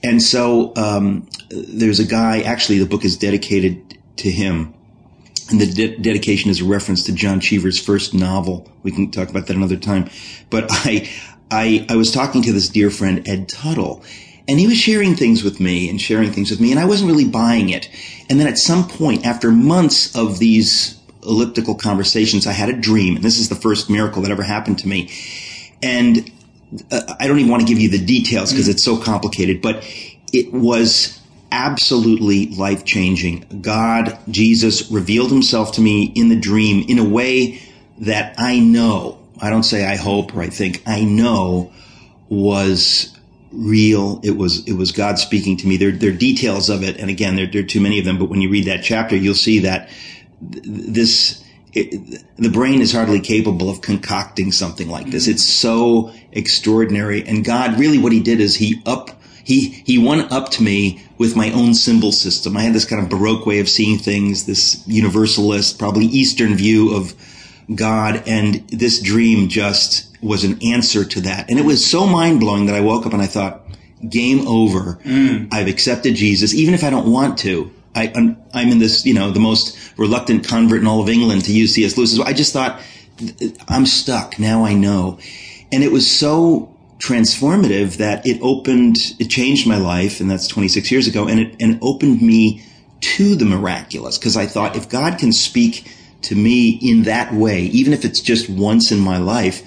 And 0.02 0.20
so, 0.20 0.74
um, 0.76 1.28
there's 1.50 2.00
a 2.00 2.04
guy, 2.04 2.40
actually 2.40 2.78
the 2.78 2.86
book 2.86 3.04
is 3.04 3.16
dedicated 3.16 3.98
to 4.16 4.30
him. 4.30 4.74
And 5.50 5.60
the 5.60 5.66
de- 5.66 5.98
dedication 5.98 6.50
is 6.50 6.60
a 6.60 6.64
reference 6.64 7.04
to 7.04 7.12
John 7.12 7.40
Cheever's 7.40 7.78
first 7.78 8.14
novel. 8.14 8.70
We 8.82 8.90
can 8.90 9.10
talk 9.10 9.28
about 9.28 9.46
that 9.46 9.56
another 9.56 9.76
time. 9.76 10.10
But 10.50 10.66
I, 10.70 11.08
I, 11.50 11.86
I 11.88 11.96
was 11.96 12.10
talking 12.10 12.42
to 12.42 12.52
this 12.52 12.68
dear 12.68 12.90
friend, 12.90 13.28
Ed 13.28 13.48
Tuttle, 13.48 14.02
and 14.48 14.58
he 14.58 14.66
was 14.66 14.76
sharing 14.76 15.14
things 15.14 15.44
with 15.44 15.60
me 15.60 15.88
and 15.88 16.00
sharing 16.00 16.32
things 16.32 16.50
with 16.50 16.60
me, 16.60 16.70
and 16.72 16.80
I 16.80 16.84
wasn't 16.84 17.10
really 17.10 17.28
buying 17.28 17.68
it. 17.68 17.88
And 18.28 18.40
then 18.40 18.48
at 18.48 18.58
some 18.58 18.88
point, 18.88 19.24
after 19.24 19.52
months 19.52 20.16
of 20.16 20.38
these 20.38 20.98
elliptical 21.22 21.74
conversations, 21.74 22.46
I 22.46 22.52
had 22.52 22.68
a 22.68 22.76
dream, 22.76 23.16
and 23.16 23.24
this 23.24 23.38
is 23.38 23.48
the 23.48 23.54
first 23.54 23.88
miracle 23.90 24.22
that 24.22 24.30
ever 24.30 24.42
happened 24.42 24.78
to 24.80 24.88
me. 24.88 25.10
And 25.82 26.30
uh, 26.90 27.14
I 27.18 27.26
don't 27.26 27.38
even 27.38 27.50
want 27.50 27.62
to 27.62 27.68
give 27.68 27.78
you 27.78 27.90
the 27.90 28.04
details 28.04 28.52
because 28.52 28.68
it's 28.68 28.84
so 28.84 28.96
complicated, 28.96 29.60
but 29.62 29.84
it 30.32 30.52
was 30.52 31.20
absolutely 31.50 32.46
life 32.46 32.84
changing. 32.84 33.60
God, 33.60 34.18
Jesus 34.30 34.90
revealed 34.90 35.30
himself 35.30 35.72
to 35.72 35.80
me 35.80 36.04
in 36.14 36.28
the 36.28 36.36
dream 36.36 36.84
in 36.88 36.98
a 36.98 37.04
way 37.04 37.60
that 37.98 38.34
I 38.38 38.58
know, 38.58 39.18
I 39.40 39.50
don't 39.50 39.62
say 39.62 39.84
I 39.84 39.96
hope 39.96 40.34
or 40.34 40.40
I 40.40 40.48
think, 40.48 40.82
I 40.86 41.04
know 41.04 41.72
was 42.28 43.16
real. 43.52 44.18
It 44.24 44.38
was, 44.38 44.66
it 44.66 44.72
was 44.72 44.92
God 44.92 45.18
speaking 45.18 45.58
to 45.58 45.66
me. 45.66 45.76
There, 45.76 45.92
there 45.92 46.10
are 46.10 46.16
details 46.16 46.70
of 46.70 46.82
it. 46.82 46.96
And 46.96 47.10
again, 47.10 47.36
there, 47.36 47.46
there 47.46 47.62
are 47.62 47.66
too 47.66 47.82
many 47.82 47.98
of 47.98 48.06
them, 48.06 48.18
but 48.18 48.30
when 48.30 48.40
you 48.40 48.48
read 48.48 48.64
that 48.64 48.82
chapter, 48.82 49.14
you'll 49.14 49.34
see 49.34 49.58
that 49.60 49.90
this 50.42 51.42
it, 51.74 52.22
the 52.36 52.50
brain 52.50 52.82
is 52.82 52.92
hardly 52.92 53.20
capable 53.20 53.70
of 53.70 53.80
concocting 53.80 54.52
something 54.52 54.88
like 54.88 55.10
this. 55.10 55.26
It's 55.26 55.44
so 55.44 56.12
extraordinary. 56.32 57.26
And 57.26 57.44
God 57.44 57.78
really 57.78 57.98
what 57.98 58.12
he 58.12 58.20
did 58.20 58.40
is 58.40 58.56
he 58.56 58.82
up 58.84 59.10
he 59.44 59.82
he 59.86 59.98
went 59.98 60.30
up 60.30 60.50
to 60.50 60.62
me 60.62 61.02
with 61.18 61.34
my 61.36 61.50
own 61.52 61.74
symbol 61.74 62.12
system. 62.12 62.56
I 62.56 62.62
had 62.62 62.74
this 62.74 62.84
kind 62.84 63.02
of 63.02 63.08
baroque 63.08 63.46
way 63.46 63.58
of 63.58 63.68
seeing 63.68 63.98
things, 63.98 64.46
this 64.46 64.86
universalist, 64.86 65.78
probably 65.78 66.06
Eastern 66.06 66.54
view 66.54 66.94
of 66.94 67.14
God, 67.74 68.22
and 68.26 68.68
this 68.68 69.00
dream 69.00 69.48
just 69.48 70.08
was 70.22 70.44
an 70.44 70.62
answer 70.62 71.04
to 71.04 71.20
that. 71.22 71.50
And 71.50 71.58
it 71.58 71.64
was 71.64 71.84
so 71.84 72.06
mind 72.06 72.40
blowing 72.40 72.66
that 72.66 72.74
I 72.74 72.80
woke 72.80 73.06
up 73.06 73.12
and 73.12 73.22
I 73.22 73.26
thought, 73.26 73.66
game 74.08 74.46
over. 74.46 74.98
Mm. 75.04 75.48
I've 75.52 75.68
accepted 75.68 76.14
Jesus, 76.14 76.54
even 76.54 76.74
if 76.74 76.84
I 76.84 76.90
don't 76.90 77.10
want 77.10 77.38
to. 77.40 77.72
I, 77.94 78.06
am 78.14 78.36
in 78.54 78.78
this, 78.78 79.04
you 79.04 79.14
know, 79.14 79.30
the 79.30 79.40
most 79.40 79.76
reluctant 79.98 80.46
convert 80.46 80.80
in 80.80 80.86
all 80.86 81.02
of 81.02 81.08
England 81.08 81.44
to 81.44 81.52
use 81.52 81.74
C.S. 81.74 81.96
Lewis. 81.96 82.18
I 82.20 82.32
just 82.32 82.52
thought, 82.52 82.80
I'm 83.68 83.86
stuck. 83.86 84.38
Now 84.38 84.64
I 84.64 84.74
know. 84.74 85.18
And 85.70 85.82
it 85.82 85.92
was 85.92 86.10
so 86.10 86.74
transformative 86.98 87.96
that 87.96 88.26
it 88.26 88.40
opened, 88.42 88.96
it 89.18 89.28
changed 89.28 89.66
my 89.66 89.76
life. 89.76 90.20
And 90.20 90.30
that's 90.30 90.46
26 90.46 90.90
years 90.90 91.06
ago. 91.06 91.26
And 91.28 91.40
it, 91.40 91.56
and 91.60 91.78
opened 91.82 92.22
me 92.22 92.62
to 93.00 93.34
the 93.34 93.44
miraculous. 93.44 94.16
Cause 94.16 94.36
I 94.36 94.46
thought 94.46 94.76
if 94.76 94.88
God 94.88 95.18
can 95.18 95.32
speak 95.32 95.90
to 96.22 96.36
me 96.36 96.70
in 96.70 97.02
that 97.02 97.34
way, 97.34 97.62
even 97.62 97.92
if 97.92 98.04
it's 98.04 98.20
just 98.20 98.48
once 98.48 98.92
in 98.92 99.00
my 99.00 99.18
life, 99.18 99.62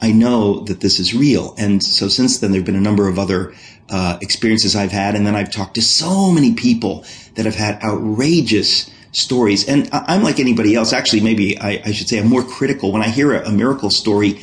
I 0.00 0.12
know 0.12 0.60
that 0.60 0.80
this 0.80 1.00
is 1.00 1.14
real. 1.14 1.54
And 1.58 1.82
so 1.82 2.08
since 2.08 2.38
then, 2.38 2.52
there 2.52 2.60
have 2.60 2.66
been 2.66 2.76
a 2.76 2.80
number 2.80 3.08
of 3.08 3.18
other 3.18 3.54
uh, 3.90 4.18
experiences 4.20 4.76
I've 4.76 4.92
had, 4.92 5.14
and 5.14 5.26
then 5.26 5.34
I've 5.34 5.50
talked 5.50 5.74
to 5.74 5.82
so 5.82 6.30
many 6.30 6.54
people 6.54 7.04
that 7.34 7.46
have 7.46 7.54
had 7.54 7.82
outrageous 7.82 8.90
stories. 9.12 9.68
And 9.68 9.88
I'm 9.92 10.22
like 10.22 10.38
anybody 10.38 10.74
else. 10.74 10.92
Actually, 10.92 11.22
maybe 11.22 11.58
I, 11.58 11.82
I 11.84 11.92
should 11.92 12.08
say 12.08 12.18
I'm 12.18 12.28
more 12.28 12.44
critical. 12.44 12.92
When 12.92 13.02
I 13.02 13.08
hear 13.08 13.32
a, 13.34 13.48
a 13.48 13.50
miracle 13.50 13.90
story, 13.90 14.40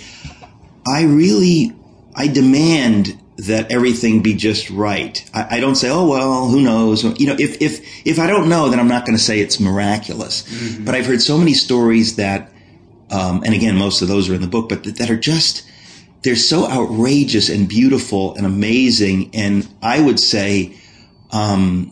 I 0.88 1.04
really 1.04 1.74
I 2.16 2.28
demand 2.28 3.20
that 3.38 3.72
everything 3.72 4.22
be 4.22 4.34
just 4.34 4.70
right. 4.70 5.30
I, 5.34 5.58
I, 5.58 5.60
don't 5.60 5.76
say, 5.76 5.90
oh 5.90 6.08
well, 6.08 6.48
who 6.48 6.62
knows? 6.62 7.04
You 7.20 7.28
know, 7.28 7.36
if 7.38 7.62
if 7.62 8.08
if 8.08 8.18
I 8.18 8.28
don't 8.28 8.48
know, 8.48 8.70
then 8.70 8.80
I'm 8.80 8.88
not 8.88 9.06
going 9.06 9.18
to 9.18 9.24
say 9.24 9.40
it's 9.40 9.60
miraculous. 9.60 10.44
Mm-hmm. 10.44 10.86
But 10.86 10.96
I've 10.96 11.06
heard 11.06 11.22
so 11.22 11.38
many 11.38 11.54
stories 11.54 12.16
that 12.16 12.52
um, 13.16 13.44
and 13.44 13.54
again, 13.54 13.78
most 13.78 14.02
of 14.02 14.08
those 14.08 14.30
are 14.30 14.36
in 14.36 14.42
the 14.42 14.48
book, 14.48 14.68
but 14.68 14.84
that, 14.84 14.98
that 14.98 15.10
are 15.10 15.18
just, 15.18 15.66
they're 16.24 16.36
so 16.36 16.70
outrageous 16.70 17.50
and 17.50 17.70
beautiful 17.70 18.36
and 18.36 18.46
amazing. 18.46 19.32
And 19.34 19.68
I 19.82 20.02
would 20.02 20.20
say, 20.20 20.76
um, 21.32 21.92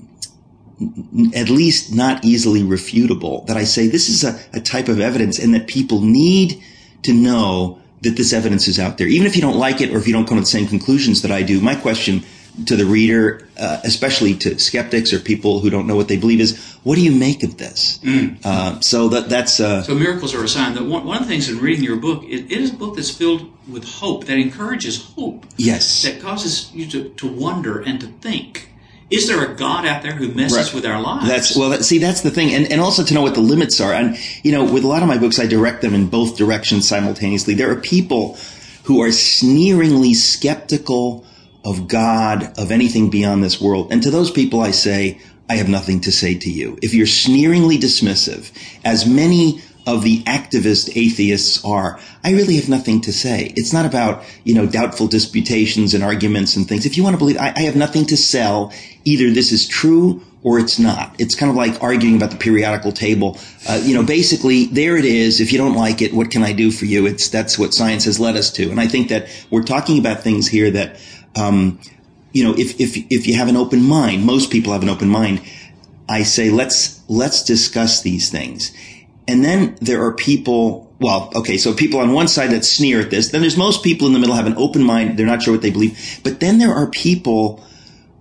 at 1.33 1.49
least 1.49 1.93
not 1.93 2.25
easily 2.25 2.61
refutable 2.61 3.45
that 3.47 3.55
I 3.55 3.63
say 3.63 3.87
this 3.87 4.09
is 4.09 4.23
a, 4.23 4.37
a 4.51 4.59
type 4.59 4.89
of 4.89 4.99
evidence 4.99 5.39
and 5.39 5.53
that 5.53 5.67
people 5.67 6.01
need 6.01 6.61
to 7.03 7.13
know 7.13 7.79
that 8.01 8.17
this 8.17 8.33
evidence 8.33 8.67
is 8.67 8.79
out 8.79 8.97
there. 8.97 9.07
Even 9.07 9.25
if 9.25 9.35
you 9.35 9.41
don't 9.41 9.55
like 9.55 9.79
it 9.79 9.91
or 9.91 9.97
if 9.97 10.07
you 10.07 10.13
don't 10.13 10.27
come 10.27 10.37
to 10.37 10.41
the 10.41 10.47
same 10.47 10.67
conclusions 10.67 11.21
that 11.21 11.31
I 11.31 11.41
do, 11.41 11.61
my 11.61 11.75
question 11.75 12.23
to 12.65 12.75
the 12.75 12.85
reader, 12.85 13.47
uh, 13.57 13.81
especially 13.83 14.35
to 14.35 14.59
skeptics 14.59 15.11
or 15.11 15.19
people 15.19 15.59
who 15.59 15.69
don't 15.69 15.87
know 15.87 15.95
what 15.95 16.07
they 16.07 16.17
believe, 16.17 16.39
is 16.39 16.75
what 16.83 16.95
do 16.95 17.01
you 17.01 17.11
make 17.11 17.43
of 17.43 17.57
this? 17.57 17.99
Mm. 17.99 18.39
Uh, 18.45 18.79
so 18.81 19.09
that 19.09 19.29
that's 19.29 19.59
uh, 19.59 19.83
so 19.83 19.95
miracles 19.95 20.35
are 20.35 20.43
a 20.43 20.47
sign. 20.47 20.75
That 20.75 20.83
one, 20.83 21.05
one 21.05 21.17
of 21.17 21.23
the 21.23 21.29
things 21.29 21.49
in 21.49 21.59
reading 21.59 21.83
your 21.83 21.97
book, 21.97 22.23
it, 22.23 22.51
it 22.51 22.51
is 22.51 22.71
a 22.71 22.75
book 22.75 22.95
that's 22.95 23.09
filled 23.09 23.51
with 23.67 23.85
hope 23.85 24.25
that 24.25 24.37
encourages 24.37 25.03
hope. 25.15 25.45
Yes, 25.57 26.03
that 26.03 26.21
causes 26.21 26.71
you 26.73 26.85
to, 26.87 27.09
to 27.09 27.27
wonder 27.27 27.81
and 27.81 27.99
to 28.01 28.07
think. 28.07 28.69
Is 29.09 29.27
there 29.27 29.43
a 29.43 29.55
God 29.55 29.85
out 29.85 30.01
there 30.01 30.13
who 30.13 30.29
messes 30.29 30.57
right. 30.57 30.73
with 30.73 30.85
our 30.85 31.01
lives? 31.01 31.27
That's 31.27 31.57
well. 31.57 31.69
That, 31.69 31.83
see, 31.83 31.97
that's 31.97 32.21
the 32.21 32.31
thing, 32.31 32.53
and 32.53 32.71
and 32.71 32.81
also 32.81 33.03
to 33.03 33.13
know 33.13 33.21
what 33.21 33.35
the 33.35 33.41
limits 33.41 33.81
are. 33.81 33.93
And 33.93 34.17
you 34.43 34.51
know, 34.51 34.63
with 34.71 34.83
a 34.83 34.87
lot 34.87 35.01
of 35.01 35.07
my 35.07 35.17
books, 35.17 35.39
I 35.39 35.47
direct 35.47 35.81
them 35.81 35.93
in 35.93 36.07
both 36.07 36.37
directions 36.37 36.87
simultaneously. 36.87 37.53
There 37.53 37.71
are 37.71 37.75
people 37.75 38.37
who 38.83 39.01
are 39.01 39.11
sneeringly 39.11 40.13
skeptical 40.13 41.25
of 41.63 41.87
God, 41.87 42.57
of 42.57 42.71
anything 42.71 43.09
beyond 43.09 43.43
this 43.43 43.61
world. 43.61 43.91
And 43.91 44.03
to 44.03 44.11
those 44.11 44.31
people, 44.31 44.61
I 44.61 44.71
say, 44.71 45.19
I 45.49 45.55
have 45.55 45.69
nothing 45.69 46.01
to 46.01 46.11
say 46.11 46.37
to 46.37 46.49
you. 46.49 46.77
If 46.81 46.93
you're 46.93 47.05
sneeringly 47.05 47.77
dismissive, 47.77 48.51
as 48.83 49.05
many 49.05 49.61
of 49.85 50.03
the 50.03 50.23
activist 50.23 50.95
atheists 50.95 51.63
are, 51.65 51.99
I 52.23 52.31
really 52.31 52.55
have 52.55 52.69
nothing 52.69 53.01
to 53.01 53.11
say. 53.11 53.53
It's 53.55 53.73
not 53.73 53.85
about, 53.85 54.23
you 54.45 54.55
know, 54.55 54.65
doubtful 54.65 55.07
disputations 55.07 55.93
and 55.93 56.03
arguments 56.03 56.55
and 56.55 56.67
things. 56.67 56.85
If 56.85 56.95
you 56.95 57.03
want 57.03 57.15
to 57.15 57.17
believe, 57.17 57.37
I, 57.37 57.53
I 57.55 57.61
have 57.61 57.75
nothing 57.75 58.05
to 58.07 58.17
sell. 58.17 58.73
Either 59.03 59.31
this 59.31 59.51
is 59.51 59.67
true 59.67 60.21
or 60.41 60.59
it's 60.59 60.79
not. 60.79 61.15
It's 61.19 61.35
kind 61.35 61.49
of 61.49 61.55
like 61.55 61.81
arguing 61.81 62.15
about 62.15 62.31
the 62.31 62.37
periodical 62.37 62.91
table. 62.91 63.37
Uh, 63.67 63.81
you 63.83 63.93
know, 63.93 64.03
basically, 64.03 64.65
there 64.65 64.97
it 64.97 65.05
is. 65.05 65.41
If 65.41 65.51
you 65.51 65.57
don't 65.57 65.75
like 65.75 66.01
it, 66.01 66.13
what 66.13 66.31
can 66.31 66.43
I 66.43 66.53
do 66.53 66.71
for 66.71 66.85
you? 66.85 67.05
It's 67.05 67.29
that's 67.29 67.59
what 67.59 67.73
science 67.73 68.05
has 68.05 68.19
led 68.19 68.35
us 68.35 68.51
to. 68.53 68.69
And 68.69 68.79
I 68.79 68.87
think 68.87 69.09
that 69.09 69.27
we're 69.49 69.63
talking 69.63 69.99
about 69.99 70.21
things 70.21 70.47
here 70.47 70.71
that, 70.71 70.99
um, 71.35 71.79
you 72.31 72.43
know, 72.43 72.53
if 72.57 72.79
if 72.79 72.97
if 73.11 73.27
you 73.27 73.35
have 73.35 73.47
an 73.47 73.57
open 73.57 73.83
mind, 73.83 74.25
most 74.25 74.51
people 74.51 74.73
have 74.73 74.83
an 74.83 74.89
open 74.89 75.07
mind. 75.07 75.41
I 76.09 76.23
say 76.23 76.49
let's 76.49 77.01
let's 77.09 77.43
discuss 77.43 78.01
these 78.01 78.29
things, 78.29 78.73
and 79.27 79.43
then 79.43 79.75
there 79.81 80.03
are 80.03 80.13
people. 80.13 80.91
Well, 80.99 81.31
okay, 81.35 81.57
so 81.57 81.73
people 81.73 81.99
on 81.99 82.13
one 82.13 82.29
side 82.29 82.51
that 82.51 82.63
sneer 82.63 83.01
at 83.01 83.09
this. 83.09 83.29
Then 83.29 83.41
there's 83.41 83.57
most 83.57 83.83
people 83.83 84.07
in 84.07 84.13
the 84.13 84.19
middle 84.19 84.35
have 84.35 84.47
an 84.47 84.55
open 84.57 84.83
mind. 84.83 85.17
They're 85.17 85.25
not 85.25 85.43
sure 85.43 85.53
what 85.53 85.61
they 85.61 85.71
believe. 85.71 86.21
But 86.23 86.39
then 86.39 86.59
there 86.59 86.73
are 86.73 86.87
people 86.87 87.61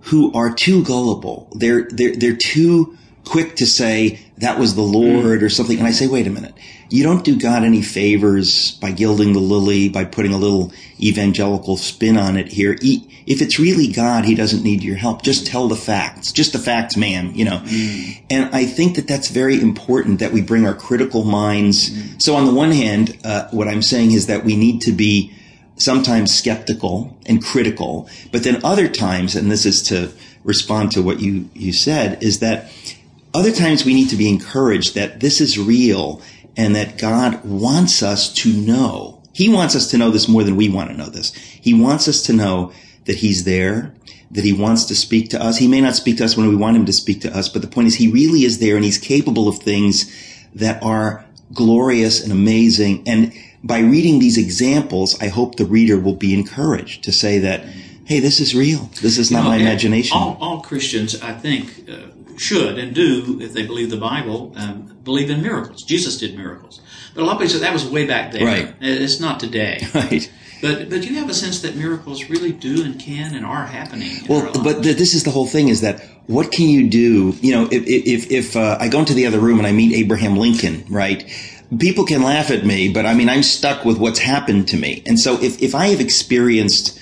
who 0.01 0.33
are 0.33 0.53
too 0.53 0.83
gullible. 0.83 1.47
They're, 1.53 1.87
they're, 1.89 2.13
they're 2.13 2.35
too 2.35 2.97
quick 3.23 3.55
to 3.57 3.65
say 3.65 4.19
that 4.37 4.59
was 4.59 4.75
the 4.75 4.81
Lord 4.81 5.43
or 5.43 5.49
something. 5.49 5.77
And 5.77 5.87
I 5.87 5.91
say, 5.91 6.07
wait 6.07 6.27
a 6.27 6.29
minute. 6.29 6.53
You 6.89 7.03
don't 7.03 7.23
do 7.23 7.39
God 7.39 7.63
any 7.63 7.81
favors 7.81 8.71
by 8.73 8.91
gilding 8.91 9.33
the 9.33 9.39
lily, 9.39 9.89
by 9.89 10.05
putting 10.05 10.33
a 10.33 10.37
little 10.37 10.71
evangelical 10.99 11.77
spin 11.77 12.17
on 12.17 12.37
it 12.37 12.49
here. 12.49 12.77
If 12.81 13.41
it's 13.41 13.57
really 13.57 13.87
God, 13.87 14.25
he 14.25 14.35
doesn't 14.35 14.63
need 14.63 14.83
your 14.83 14.97
help. 14.97 15.21
Just 15.21 15.47
tell 15.47 15.67
the 15.67 15.75
facts. 15.75 16.31
Just 16.31 16.53
the 16.53 16.59
facts, 16.59 16.97
man, 16.97 17.33
you 17.33 17.45
know. 17.45 17.59
Mm. 17.59 18.21
And 18.29 18.55
I 18.55 18.65
think 18.65 18.95
that 18.97 19.07
that's 19.07 19.29
very 19.29 19.59
important 19.59 20.19
that 20.19 20.33
we 20.33 20.41
bring 20.41 20.67
our 20.67 20.75
critical 20.75 21.23
minds. 21.23 21.89
Mm. 21.89 22.21
So 22.21 22.35
on 22.35 22.45
the 22.45 22.53
one 22.53 22.71
hand, 22.71 23.17
uh, 23.23 23.47
what 23.49 23.67
I'm 23.67 23.81
saying 23.81 24.11
is 24.11 24.27
that 24.27 24.43
we 24.43 24.55
need 24.55 24.81
to 24.81 24.91
be 24.91 25.33
sometimes 25.77 26.33
skeptical 26.33 27.17
and 27.25 27.43
critical, 27.43 28.07
but 28.31 28.43
then 28.43 28.63
other 28.63 28.87
times, 28.87 29.35
and 29.35 29.49
this 29.49 29.65
is 29.65 29.81
to 29.83 30.11
respond 30.43 30.91
to 30.91 31.01
what 31.01 31.19
you, 31.19 31.49
you 31.53 31.73
said, 31.73 32.21
is 32.21 32.39
that 32.39 32.71
other 33.33 33.51
times 33.51 33.85
we 33.85 33.93
need 33.93 34.09
to 34.09 34.15
be 34.15 34.29
encouraged 34.29 34.95
that 34.95 35.19
this 35.19 35.41
is 35.41 35.57
real 35.57 36.21
and 36.55 36.75
that 36.75 36.97
God 36.97 37.43
wants 37.43 38.03
us 38.03 38.31
to 38.33 38.53
know. 38.53 39.21
He 39.33 39.49
wants 39.49 39.75
us 39.75 39.89
to 39.91 39.97
know 39.97 40.11
this 40.11 40.27
more 40.27 40.43
than 40.43 40.55
we 40.55 40.69
want 40.69 40.91
to 40.91 40.97
know 40.97 41.09
this. 41.09 41.33
He 41.33 41.73
wants 41.73 42.07
us 42.07 42.21
to 42.23 42.33
know 42.33 42.71
that 43.05 43.17
He's 43.17 43.43
there, 43.43 43.93
that 44.31 44.43
He 44.43 44.53
wants 44.53 44.85
to 44.85 44.95
speak 44.95 45.29
to 45.31 45.43
us. 45.43 45.57
He 45.57 45.67
may 45.67 45.81
not 45.81 45.95
speak 45.95 46.17
to 46.17 46.25
us 46.25 46.37
when 46.37 46.47
we 46.47 46.55
want 46.55 46.77
Him 46.77 46.85
to 46.85 46.93
speak 46.93 47.21
to 47.21 47.35
us, 47.35 47.49
but 47.49 47.61
the 47.61 47.67
point 47.67 47.87
is 47.87 47.95
He 47.95 48.07
really 48.07 48.45
is 48.45 48.59
there 48.59 48.75
and 48.75 48.85
He's 48.85 48.99
capable 48.99 49.47
of 49.47 49.57
things 49.57 50.11
that 50.53 50.81
are 50.83 51.25
glorious 51.53 52.21
and 52.21 52.31
amazing. 52.31 53.03
And 53.07 53.33
by 53.63 53.79
reading 53.79 54.19
these 54.19 54.37
examples, 54.37 55.19
I 55.21 55.29
hope 55.29 55.55
the 55.55 55.65
reader 55.65 55.99
will 55.99 56.15
be 56.15 56.33
encouraged 56.33 57.03
to 57.05 57.11
say 57.11 57.39
that, 57.39 57.65
hey, 58.05 58.19
this 58.19 58.39
is 58.39 58.53
real. 58.53 58.89
This 59.01 59.17
is 59.17 59.31
not 59.31 59.39
you 59.39 59.43
know, 59.43 59.49
my 59.49 59.57
imagination. 59.57 60.17
All, 60.17 60.37
all, 60.39 60.61
Christians, 60.61 61.21
I 61.21 61.33
think, 61.33 61.89
uh, 61.89 62.07
should 62.37 62.77
and 62.77 62.93
do, 62.93 63.39
if 63.41 63.53
they 63.53 63.65
believe 63.65 63.89
the 63.89 63.97
Bible, 63.97 64.53
um, 64.55 64.97
believe 65.03 65.29
in 65.29 65.41
miracles. 65.41 65.83
Jesus 65.83 66.17
did 66.17 66.37
miracles. 66.37 66.81
But 67.13 67.23
a 67.23 67.25
lot 67.25 67.33
of 67.33 67.39
people 67.39 67.53
say 67.53 67.59
that 67.59 67.73
was 67.73 67.85
way 67.85 68.05
back 68.05 68.31
there. 68.31 68.45
Right. 68.45 68.73
It's 68.81 69.19
not 69.19 69.39
today. 69.39 69.81
Right. 69.93 70.31
But 70.61 70.89
but 70.89 71.03
you 71.05 71.15
have 71.15 71.29
a 71.29 71.33
sense 71.33 71.61
that 71.63 71.75
miracles 71.75 72.29
really 72.29 72.53
do 72.53 72.85
and 72.85 72.97
can 72.97 73.35
and 73.35 73.45
are 73.45 73.65
happening. 73.65 74.25
Well, 74.29 74.49
but 74.63 74.81
this 74.81 75.13
is 75.13 75.25
the 75.25 75.29
whole 75.29 75.45
thing: 75.45 75.67
is 75.67 75.81
that 75.81 76.01
what 76.27 76.53
can 76.53 76.69
you 76.69 76.89
do? 76.89 77.35
You 77.41 77.51
know, 77.51 77.67
if 77.69 77.83
if, 77.85 78.31
if 78.31 78.55
uh, 78.55 78.77
I 78.79 78.87
go 78.87 78.99
into 78.99 79.13
the 79.13 79.27
other 79.27 79.39
room 79.39 79.57
and 79.57 79.67
I 79.67 79.73
meet 79.73 79.93
Abraham 79.93 80.37
Lincoln, 80.37 80.85
right? 80.89 81.29
people 81.79 82.05
can 82.05 82.21
laugh 82.23 82.51
at 82.51 82.65
me, 82.65 82.89
but 82.89 83.05
I 83.05 83.13
mean, 83.13 83.29
I'm 83.29 83.43
stuck 83.43 83.85
with 83.85 83.97
what's 83.97 84.19
happened 84.19 84.67
to 84.69 84.77
me. 84.77 85.03
And 85.05 85.19
so 85.19 85.41
if, 85.41 85.61
if 85.61 85.75
I 85.75 85.87
have 85.87 85.99
experienced 85.99 86.99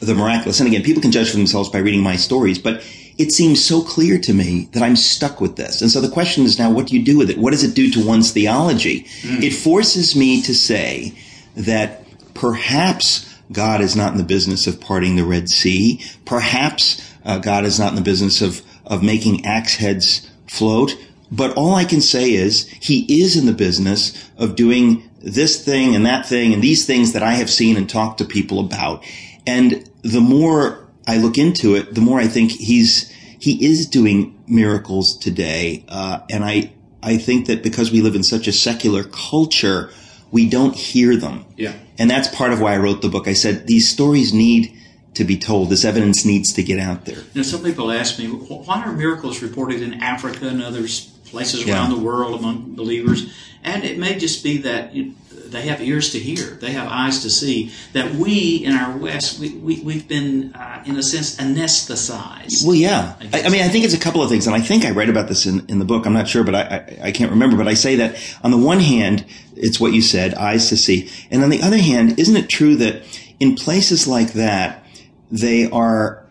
the 0.00 0.14
miraculous, 0.14 0.60
and 0.60 0.68
again, 0.68 0.82
people 0.82 1.02
can 1.02 1.12
judge 1.12 1.30
for 1.30 1.36
themselves 1.36 1.68
by 1.68 1.78
reading 1.78 2.02
my 2.02 2.16
stories, 2.16 2.58
but 2.58 2.82
it 3.18 3.32
seems 3.32 3.64
so 3.64 3.82
clear 3.82 4.18
to 4.18 4.32
me 4.32 4.68
that 4.72 4.82
I'm 4.82 4.96
stuck 4.96 5.40
with 5.40 5.56
this. 5.56 5.82
And 5.82 5.90
so 5.90 6.00
the 6.00 6.08
question 6.08 6.44
is 6.44 6.58
now, 6.58 6.70
what 6.70 6.86
do 6.86 6.96
you 6.96 7.04
do 7.04 7.18
with 7.18 7.30
it? 7.30 7.38
What 7.38 7.50
does 7.52 7.64
it 7.64 7.74
do 7.74 7.90
to 7.90 8.06
one's 8.06 8.32
theology? 8.32 9.04
Mm. 9.22 9.42
It 9.42 9.52
forces 9.52 10.16
me 10.16 10.42
to 10.42 10.54
say 10.54 11.12
that 11.56 12.04
perhaps 12.34 13.28
God 13.52 13.80
is 13.80 13.94
not 13.94 14.12
in 14.12 14.18
the 14.18 14.24
business 14.24 14.66
of 14.66 14.80
parting 14.80 15.16
the 15.16 15.24
Red 15.24 15.48
Sea. 15.48 16.00
Perhaps 16.24 17.02
uh, 17.24 17.38
God 17.38 17.64
is 17.64 17.78
not 17.78 17.90
in 17.90 17.96
the 17.96 18.02
business 18.02 18.40
of, 18.40 18.62
of 18.86 19.02
making 19.02 19.44
axe 19.44 19.76
heads 19.76 20.30
float. 20.46 20.96
But 21.30 21.56
all 21.56 21.74
I 21.74 21.84
can 21.84 22.00
say 22.00 22.32
is 22.32 22.68
he 22.68 23.22
is 23.22 23.36
in 23.36 23.46
the 23.46 23.52
business 23.52 24.30
of 24.36 24.56
doing 24.56 25.08
this 25.20 25.64
thing 25.64 25.94
and 25.94 26.04
that 26.04 26.26
thing 26.26 26.52
and 26.52 26.62
these 26.62 26.84
things 26.84 27.12
that 27.12 27.22
I 27.22 27.34
have 27.34 27.48
seen 27.48 27.76
and 27.76 27.88
talked 27.88 28.18
to 28.18 28.24
people 28.24 28.60
about. 28.60 29.04
And 29.46 29.88
the 30.02 30.20
more 30.20 30.81
I 31.06 31.18
look 31.18 31.38
into 31.38 31.74
it, 31.74 31.94
the 31.94 32.00
more 32.00 32.20
I 32.20 32.28
think 32.28 32.52
he's, 32.52 33.10
he 33.38 33.64
is 33.66 33.86
doing 33.86 34.42
miracles 34.46 35.16
today. 35.16 35.84
Uh, 35.88 36.20
and 36.30 36.44
I, 36.44 36.72
I 37.02 37.16
think 37.18 37.46
that 37.46 37.62
because 37.62 37.90
we 37.90 38.00
live 38.00 38.14
in 38.14 38.22
such 38.22 38.46
a 38.46 38.52
secular 38.52 39.04
culture, 39.04 39.90
we 40.30 40.48
don't 40.48 40.74
hear 40.74 41.16
them. 41.16 41.44
Yeah. 41.56 41.74
And 41.98 42.10
that's 42.10 42.28
part 42.28 42.52
of 42.52 42.60
why 42.60 42.74
I 42.74 42.78
wrote 42.78 43.02
the 43.02 43.08
book. 43.08 43.28
I 43.28 43.32
said 43.32 43.66
these 43.66 43.88
stories 43.88 44.32
need 44.32 44.76
to 45.14 45.24
be 45.24 45.36
told. 45.36 45.68
This 45.68 45.84
evidence 45.84 46.24
needs 46.24 46.52
to 46.54 46.62
get 46.62 46.78
out 46.78 47.04
there. 47.04 47.18
Know, 47.34 47.42
some 47.42 47.62
people 47.62 47.90
ask 47.90 48.18
me, 48.18 48.26
why 48.28 48.82
are 48.82 48.92
miracles 48.92 49.42
reported 49.42 49.82
in 49.82 49.94
Africa 49.94 50.48
and 50.48 50.62
other 50.62 50.86
places 51.32 51.66
around 51.66 51.90
yeah. 51.90 51.96
the 51.96 52.02
world 52.02 52.38
among 52.38 52.74
believers. 52.74 53.34
And 53.64 53.84
it 53.84 53.98
may 53.98 54.18
just 54.18 54.44
be 54.44 54.58
that 54.58 54.94
you, 54.94 55.14
they 55.52 55.62
have 55.62 55.80
ears 55.80 56.10
to 56.12 56.18
hear, 56.18 56.56
they 56.56 56.72
have 56.72 56.88
eyes 56.88 57.22
to 57.22 57.30
see. 57.30 57.72
That 57.92 58.14
we 58.14 58.64
in 58.64 58.72
our 58.72 58.96
West, 58.96 59.38
we, 59.38 59.50
we, 59.50 59.80
we've 59.80 60.08
been, 60.08 60.54
uh, 60.54 60.82
in 60.86 60.96
a 60.96 61.02
sense, 61.02 61.36
anesthetized. 61.36 62.66
Well, 62.66 62.74
yeah. 62.74 63.14
I, 63.32 63.42
I, 63.42 63.48
mean, 63.48 63.62
I 63.62 63.68
think 63.68 63.84
it's 63.84 63.94
a 63.94 64.00
couple 64.00 64.22
of 64.22 64.30
things, 64.30 64.46
and 64.46 64.56
I 64.56 64.60
think 64.60 64.84
I 64.84 64.90
write 64.90 65.08
about 65.08 65.28
this 65.28 65.46
in, 65.46 65.64
in 65.68 65.78
the 65.78 65.84
book. 65.84 66.06
I'm 66.06 66.14
not 66.14 66.28
sure, 66.28 66.44
but 66.44 66.54
I, 66.54 66.62
I, 66.62 66.98
I 67.08 67.12
can't 67.12 67.30
remember. 67.30 67.56
But 67.56 67.68
I 67.68 67.74
say 67.74 67.96
that 67.96 68.16
on 68.42 68.50
the 68.50 68.58
one 68.58 68.80
hand, 68.80 69.24
it's 69.54 69.78
what 69.78 69.92
you 69.92 70.02
said, 70.02 70.34
eyes 70.34 70.68
to 70.70 70.76
see. 70.76 71.10
And 71.30 71.44
on 71.44 71.50
the 71.50 71.62
other 71.62 71.78
hand, 71.78 72.18
isn't 72.18 72.36
it 72.36 72.48
true 72.48 72.76
that 72.76 73.02
in 73.38 73.54
places 73.54 74.06
like 74.06 74.32
that, 74.32 74.84
they 75.30 75.70
are, 75.70 76.24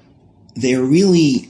they 0.56 0.75
are 0.75 0.84
really 0.84 1.50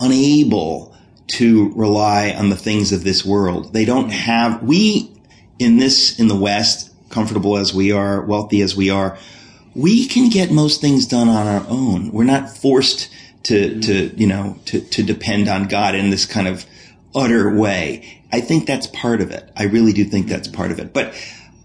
unable 0.00 0.94
to 1.26 1.72
rely 1.74 2.30
on 2.30 2.50
the 2.50 2.56
things 2.56 2.92
of 2.92 3.04
this 3.04 3.24
world. 3.24 3.72
They 3.72 3.84
don't 3.84 4.10
have, 4.10 4.62
we 4.62 5.10
in 5.58 5.78
this, 5.78 6.18
in 6.18 6.28
the 6.28 6.36
West, 6.36 6.93
comfortable 7.14 7.56
as 7.56 7.72
we 7.72 7.92
are, 7.92 8.20
wealthy 8.20 8.60
as 8.60 8.76
we 8.76 8.90
are, 8.90 9.16
we 9.74 10.06
can 10.06 10.28
get 10.28 10.50
most 10.50 10.80
things 10.80 11.06
done 11.06 11.28
on 11.28 11.46
our 11.46 11.64
own. 11.68 12.10
We're 12.12 12.24
not 12.24 12.50
forced 12.50 13.08
to, 13.44 13.80
to, 13.80 14.14
you 14.16 14.26
know, 14.26 14.58
to, 14.66 14.80
to 14.80 15.02
depend 15.02 15.48
on 15.48 15.68
God 15.68 15.94
in 15.94 16.10
this 16.10 16.26
kind 16.26 16.48
of 16.48 16.66
utter 17.14 17.54
way. 17.54 18.20
I 18.32 18.40
think 18.40 18.66
that's 18.66 18.88
part 18.88 19.20
of 19.20 19.30
it. 19.30 19.48
I 19.56 19.64
really 19.64 19.92
do 19.92 20.04
think 20.04 20.26
that's 20.26 20.48
part 20.48 20.72
of 20.72 20.78
it. 20.80 20.92
But 20.92 21.14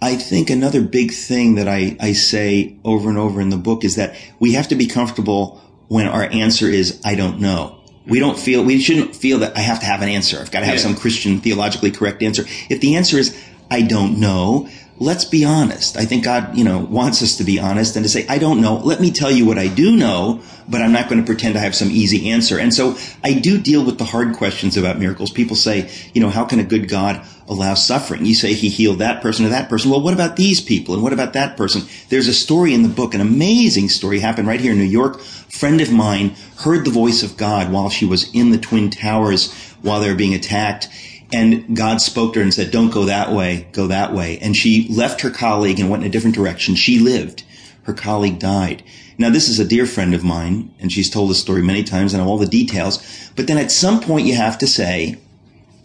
I 0.01 0.15
think 0.15 0.49
another 0.49 0.81
big 0.81 1.11
thing 1.11 1.55
that 1.55 1.67
I, 1.67 1.97
I 1.99 2.13
say 2.13 2.77
over 2.85 3.09
and 3.09 3.17
over 3.17 3.41
in 3.41 3.49
the 3.49 3.57
book 3.57 3.83
is 3.83 3.95
that 3.95 4.15
we 4.39 4.53
have 4.53 4.67
to 4.69 4.75
be 4.75 4.85
comfortable 4.85 5.61
when 5.87 6.07
our 6.07 6.23
answer 6.23 6.67
is, 6.67 7.01
I 7.03 7.15
don't 7.15 7.39
know. 7.39 7.79
We 8.05 8.19
don't 8.19 8.39
feel, 8.39 8.63
we 8.63 8.79
shouldn't 8.79 9.15
feel 9.15 9.39
that 9.39 9.57
I 9.57 9.61
have 9.61 9.79
to 9.81 9.85
have 9.85 10.01
an 10.01 10.09
answer. 10.09 10.39
I've 10.39 10.51
got 10.51 10.61
to 10.61 10.65
have 10.65 10.75
yeah. 10.75 10.81
some 10.81 10.95
Christian 10.95 11.39
theologically 11.41 11.91
correct 11.91 12.23
answer. 12.23 12.43
If 12.69 12.81
the 12.81 12.95
answer 12.95 13.17
is, 13.17 13.35
I 13.69 13.81
don't 13.81 14.19
know, 14.19 14.69
let's 14.99 15.23
be 15.23 15.45
honest. 15.45 15.97
I 15.97 16.05
think 16.05 16.25
God, 16.25 16.57
you 16.57 16.63
know, 16.63 16.79
wants 16.79 17.23
us 17.23 17.37
to 17.37 17.43
be 17.45 17.57
honest 17.57 17.95
and 17.95 18.03
to 18.03 18.09
say, 18.09 18.27
I 18.27 18.37
don't 18.37 18.61
know. 18.61 18.75
Let 18.75 18.99
me 18.99 19.11
tell 19.11 19.31
you 19.31 19.45
what 19.45 19.57
I 19.57 19.67
do 19.67 19.95
know, 19.95 20.41
but 20.67 20.81
I'm 20.81 20.91
not 20.91 21.09
going 21.09 21.21
to 21.21 21.25
pretend 21.25 21.57
I 21.57 21.61
have 21.61 21.73
some 21.73 21.89
easy 21.89 22.29
answer. 22.29 22.59
And 22.59 22.73
so 22.73 22.97
I 23.23 23.33
do 23.33 23.59
deal 23.59 23.83
with 23.83 23.97
the 23.97 24.03
hard 24.03 24.35
questions 24.35 24.75
about 24.75 24.99
miracles. 24.99 25.31
People 25.31 25.55
say, 25.55 25.89
you 26.13 26.21
know, 26.21 26.29
how 26.29 26.43
can 26.45 26.59
a 26.59 26.63
good 26.63 26.89
God 26.89 27.25
allow 27.47 27.75
suffering? 27.75 28.25
You 28.25 28.35
say 28.35 28.53
he 28.53 28.67
healed 28.67 28.99
that 28.99 29.21
person 29.21 29.45
or 29.45 29.49
that 29.49 29.69
person. 29.69 29.89
Well, 29.89 30.01
what 30.01 30.13
about 30.13 30.35
these 30.35 30.59
people? 30.59 30.93
And 30.93 31.01
what 31.01 31.13
about 31.13 31.33
that 31.33 31.55
person? 31.55 31.83
There's 32.09 32.27
a 32.27 32.33
story 32.33 32.73
in 32.73 32.83
the 32.83 32.89
book, 32.89 33.13
an 33.13 33.21
amazing 33.21 33.89
story 33.89 34.19
happened 34.19 34.47
right 34.47 34.59
here 34.59 34.73
in 34.73 34.77
New 34.77 34.83
York. 34.83 35.15
A 35.15 35.19
friend 35.19 35.79
of 35.79 35.91
mine 35.91 36.35
heard 36.59 36.83
the 36.83 36.91
voice 36.91 37.23
of 37.23 37.37
God 37.37 37.71
while 37.71 37.89
she 37.89 38.05
was 38.05 38.29
in 38.33 38.51
the 38.51 38.57
Twin 38.57 38.89
Towers 38.89 39.53
while 39.81 40.01
they 40.01 40.09
were 40.09 40.15
being 40.15 40.35
attacked 40.35 40.89
and 41.31 41.75
God 41.75 42.01
spoke 42.01 42.33
to 42.33 42.39
her 42.39 42.43
and 42.43 42.53
said, 42.53 42.71
don't 42.71 42.91
go 42.91 43.05
that 43.05 43.31
way, 43.31 43.67
go 43.71 43.87
that 43.87 44.13
way. 44.13 44.39
And 44.39 44.55
she 44.55 44.87
left 44.89 45.21
her 45.21 45.29
colleague 45.29 45.79
and 45.79 45.89
went 45.89 46.03
in 46.03 46.09
a 46.09 46.11
different 46.11 46.35
direction. 46.35 46.75
She 46.75 46.99
lived. 46.99 47.43
Her 47.83 47.93
colleague 47.93 48.39
died. 48.39 48.83
Now, 49.17 49.29
this 49.29 49.49
is 49.49 49.59
a 49.59 49.65
dear 49.65 49.85
friend 49.85 50.13
of 50.13 50.23
mine, 50.23 50.73
and 50.79 50.91
she's 50.91 51.09
told 51.09 51.29
this 51.29 51.41
story 51.41 51.61
many 51.61 51.83
times 51.83 52.13
and 52.13 52.23
all 52.23 52.37
the 52.37 52.45
details. 52.45 53.31
But 53.35 53.47
then 53.47 53.57
at 53.57 53.71
some 53.71 53.99
point 53.99 54.27
you 54.27 54.35
have 54.35 54.57
to 54.59 54.67
say, 54.67 55.17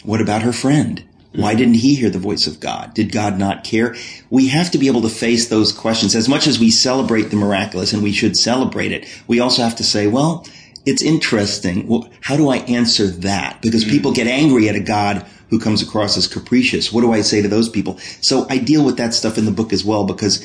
what 0.05 0.21
about 0.21 0.43
her 0.43 0.53
friend? 0.53 1.03
Why 1.33 1.51
mm-hmm. 1.51 1.59
didn't 1.59 1.75
he 1.75 1.97
hear 1.97 2.11
the 2.11 2.19
voice 2.19 2.47
of 2.47 2.61
God? 2.61 2.95
Did 2.95 3.11
God 3.11 3.39
not 3.39 3.65
care? 3.65 3.97
We 4.31 4.49
have 4.49 4.71
to 4.71 4.79
be 4.79 4.87
able 4.87 5.03
to 5.03 5.09
face 5.09 5.49
those 5.49 5.73
questions. 5.73 6.15
As 6.15 6.29
much 6.29 6.47
as 6.47 6.61
we 6.61 6.71
celebrate 6.71 7.31
the 7.31 7.37
miraculous, 7.37 7.93
and 7.93 8.03
we 8.03 8.13
should 8.13 8.37
celebrate 8.37 8.93
it, 8.93 9.09
we 9.27 9.41
also 9.41 9.63
have 9.63 9.77
to 9.77 9.85
say, 9.85 10.07
well, 10.07 10.47
it's 10.87 11.03
interesting. 11.03 11.89
Well, 11.89 12.09
how 12.21 12.37
do 12.37 12.51
I 12.51 12.59
answer 12.59 13.07
that? 13.07 13.61
Because 13.63 13.83
mm-hmm. 13.83 13.91
people 13.93 14.13
get 14.13 14.27
angry 14.27 14.69
at 14.69 14.77
a 14.77 14.81
God 14.81 15.27
who 15.55 15.61
comes 15.61 15.81
across 15.81 16.17
as 16.17 16.27
capricious. 16.27 16.93
What 16.93 17.03
do 17.03 17.13
I 17.13 17.21
say 17.21 17.41
to 17.41 17.47
those 17.47 17.69
people? 17.69 17.97
So 18.21 18.45
I 18.51 18.59
deal 18.59 18.85
with 18.85 18.97
that 18.97 19.15
stuff 19.15 19.39
in 19.39 19.45
the 19.45 19.53
book 19.53 19.73
as 19.73 19.85
well 19.85 20.05
because 20.05 20.45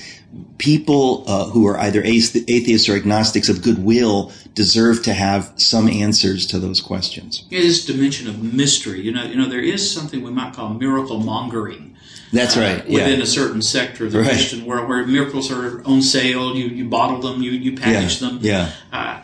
people 0.60 1.24
uh, 1.26 1.46
who 1.46 1.66
are 1.66 1.80
either 1.80 2.04
atheists 2.04 2.88
or 2.88 2.94
agnostics 2.94 3.50
of 3.50 3.64
goodwill 3.64 4.32
deserve 4.54 5.02
to 5.04 5.14
have 5.16 5.52
some 5.56 5.88
answers 5.88 6.46
to 6.46 6.60
those 6.60 6.80
questions. 6.80 7.44
Yeah, 7.50 7.62
this 7.62 7.86
dimension 7.86 8.28
of 8.28 8.54
mystery. 8.54 9.02
You 9.02 9.12
know, 9.12 9.24
you 9.24 9.36
know, 9.36 9.50
there 9.50 9.64
is 9.64 9.92
something 9.92 10.22
we 10.22 10.30
might 10.30 10.54
call 10.54 10.76
miracle 10.76 11.20
mongering. 11.20 11.98
That's 12.32 12.56
uh, 12.56 12.60
right. 12.60 12.88
Within 12.88 13.18
yeah. 13.18 13.24
a 13.24 13.26
certain 13.26 13.64
sector 13.64 14.06
of 14.06 14.12
the 14.12 14.20
right. 14.20 14.28
Christian 14.28 14.64
world, 14.64 14.88
where 14.88 15.08
miracles 15.08 15.52
are 15.52 15.84
on 15.86 16.04
sale, 16.04 16.56
you 16.56 16.68
you 16.68 16.86
bottle 16.86 17.20
them, 17.20 17.42
you 17.42 17.50
you 17.50 17.76
package 17.76 18.22
yeah. 18.22 18.30
them. 18.30 18.40
Yeah. 18.44 18.72
Uh, 18.94 19.22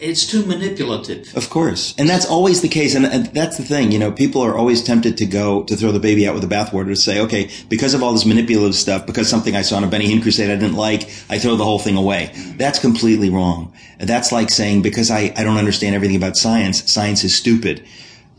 it's 0.00 0.26
too 0.26 0.44
manipulative. 0.46 1.36
Of 1.36 1.50
course. 1.50 1.94
And 1.98 2.08
that's 2.08 2.26
always 2.26 2.62
the 2.62 2.68
case. 2.68 2.94
And, 2.94 3.04
and, 3.04 3.26
that's 3.26 3.58
the 3.58 3.62
thing, 3.62 3.92
you 3.92 3.98
know, 3.98 4.10
people 4.10 4.42
are 4.42 4.56
always 4.56 4.82
tempted 4.82 5.18
to 5.18 5.26
go, 5.26 5.62
to 5.64 5.76
throw 5.76 5.92
the 5.92 6.00
baby 6.00 6.26
out 6.26 6.34
with 6.34 6.42
the 6.42 6.54
bathwater 6.54 6.86
to 6.86 6.96
say, 6.96 7.20
okay, 7.20 7.50
because 7.68 7.94
of 7.94 8.02
all 8.02 8.12
this 8.12 8.24
manipulative 8.24 8.74
stuff, 8.74 9.06
because 9.06 9.28
something 9.28 9.54
I 9.54 9.62
saw 9.62 9.76
on 9.76 9.84
a 9.84 9.86
Benny 9.86 10.08
Hinn 10.08 10.22
crusade 10.22 10.50
I 10.50 10.56
didn't 10.56 10.76
like, 10.76 11.02
I 11.28 11.38
throw 11.38 11.56
the 11.56 11.64
whole 11.64 11.78
thing 11.78 11.96
away. 11.96 12.32
That's 12.56 12.78
completely 12.78 13.30
wrong. 13.30 13.72
That's 13.98 14.32
like 14.32 14.50
saying, 14.50 14.82
because 14.82 15.10
I, 15.10 15.32
I 15.36 15.44
don't 15.44 15.58
understand 15.58 15.94
everything 15.94 16.16
about 16.16 16.36
science, 16.36 16.90
science 16.90 17.22
is 17.22 17.36
stupid. 17.36 17.84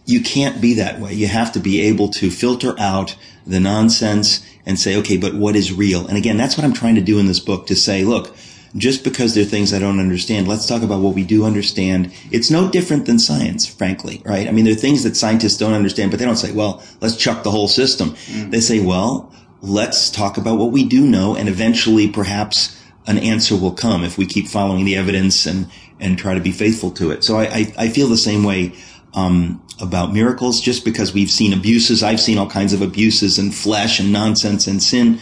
You 0.05 0.21
can't 0.21 0.59
be 0.59 0.73
that 0.75 0.99
way. 0.99 1.13
You 1.13 1.27
have 1.27 1.51
to 1.53 1.59
be 1.59 1.81
able 1.81 2.09
to 2.09 2.31
filter 2.31 2.77
out 2.79 3.15
the 3.45 3.59
nonsense 3.59 4.45
and 4.65 4.79
say, 4.79 4.97
okay, 4.97 5.17
but 5.17 5.35
what 5.35 5.55
is 5.55 5.71
real? 5.71 6.07
And 6.07 6.17
again, 6.17 6.37
that's 6.37 6.57
what 6.57 6.65
I'm 6.65 6.73
trying 6.73 6.95
to 6.95 7.01
do 7.01 7.19
in 7.19 7.27
this 7.27 7.39
book 7.39 7.67
to 7.67 7.75
say, 7.75 8.03
look, 8.03 8.35
just 8.75 9.03
because 9.03 9.33
they're 9.33 9.45
things 9.45 9.73
I 9.73 9.79
don't 9.79 9.99
understand. 9.99 10.47
Let's 10.47 10.65
talk 10.65 10.81
about 10.81 11.01
what 11.01 11.13
we 11.13 11.23
do 11.23 11.45
understand. 11.45 12.13
It's 12.31 12.49
no 12.49 12.69
different 12.69 13.05
than 13.05 13.19
science, 13.19 13.65
frankly, 13.67 14.21
right? 14.25 14.47
I 14.47 14.51
mean, 14.51 14.65
there 14.65 14.73
are 14.73 14.77
things 14.77 15.03
that 15.03 15.17
scientists 15.17 15.57
don't 15.57 15.73
understand, 15.73 16.11
but 16.11 16.19
they 16.19 16.25
don't 16.25 16.37
say, 16.37 16.51
well, 16.51 16.83
let's 17.01 17.15
chuck 17.15 17.43
the 17.43 17.51
whole 17.51 17.67
system. 17.67 18.11
Mm. 18.11 18.51
They 18.51 18.61
say, 18.61 18.79
well, 18.79 19.31
let's 19.61 20.09
talk 20.09 20.37
about 20.37 20.57
what 20.57 20.71
we 20.71 20.83
do 20.83 21.05
know 21.05 21.35
and 21.35 21.49
eventually 21.49 22.07
perhaps 22.07 22.77
an 23.07 23.17
answer 23.17 23.55
will 23.55 23.73
come 23.73 24.03
if 24.03 24.17
we 24.17 24.25
keep 24.25 24.47
following 24.47 24.85
the 24.85 24.95
evidence 24.95 25.45
and, 25.45 25.69
and 25.99 26.17
try 26.17 26.33
to 26.33 26.39
be 26.39 26.51
faithful 26.51 26.91
to 26.91 27.11
it. 27.11 27.23
So 27.23 27.37
I, 27.37 27.43
I, 27.43 27.73
I 27.77 27.89
feel 27.89 28.07
the 28.07 28.17
same 28.17 28.43
way, 28.43 28.73
um, 29.13 29.61
about 29.81 30.13
miracles 30.13 30.61
just 30.61 30.85
because 30.85 31.13
we've 31.13 31.29
seen 31.29 31.53
abuses. 31.53 32.03
I've 32.03 32.21
seen 32.21 32.37
all 32.37 32.49
kinds 32.49 32.71
of 32.71 32.81
abuses 32.81 33.39
and 33.39 33.53
flesh 33.53 33.99
and 33.99 34.11
nonsense 34.13 34.67
and 34.67 34.81
sin. 34.81 35.19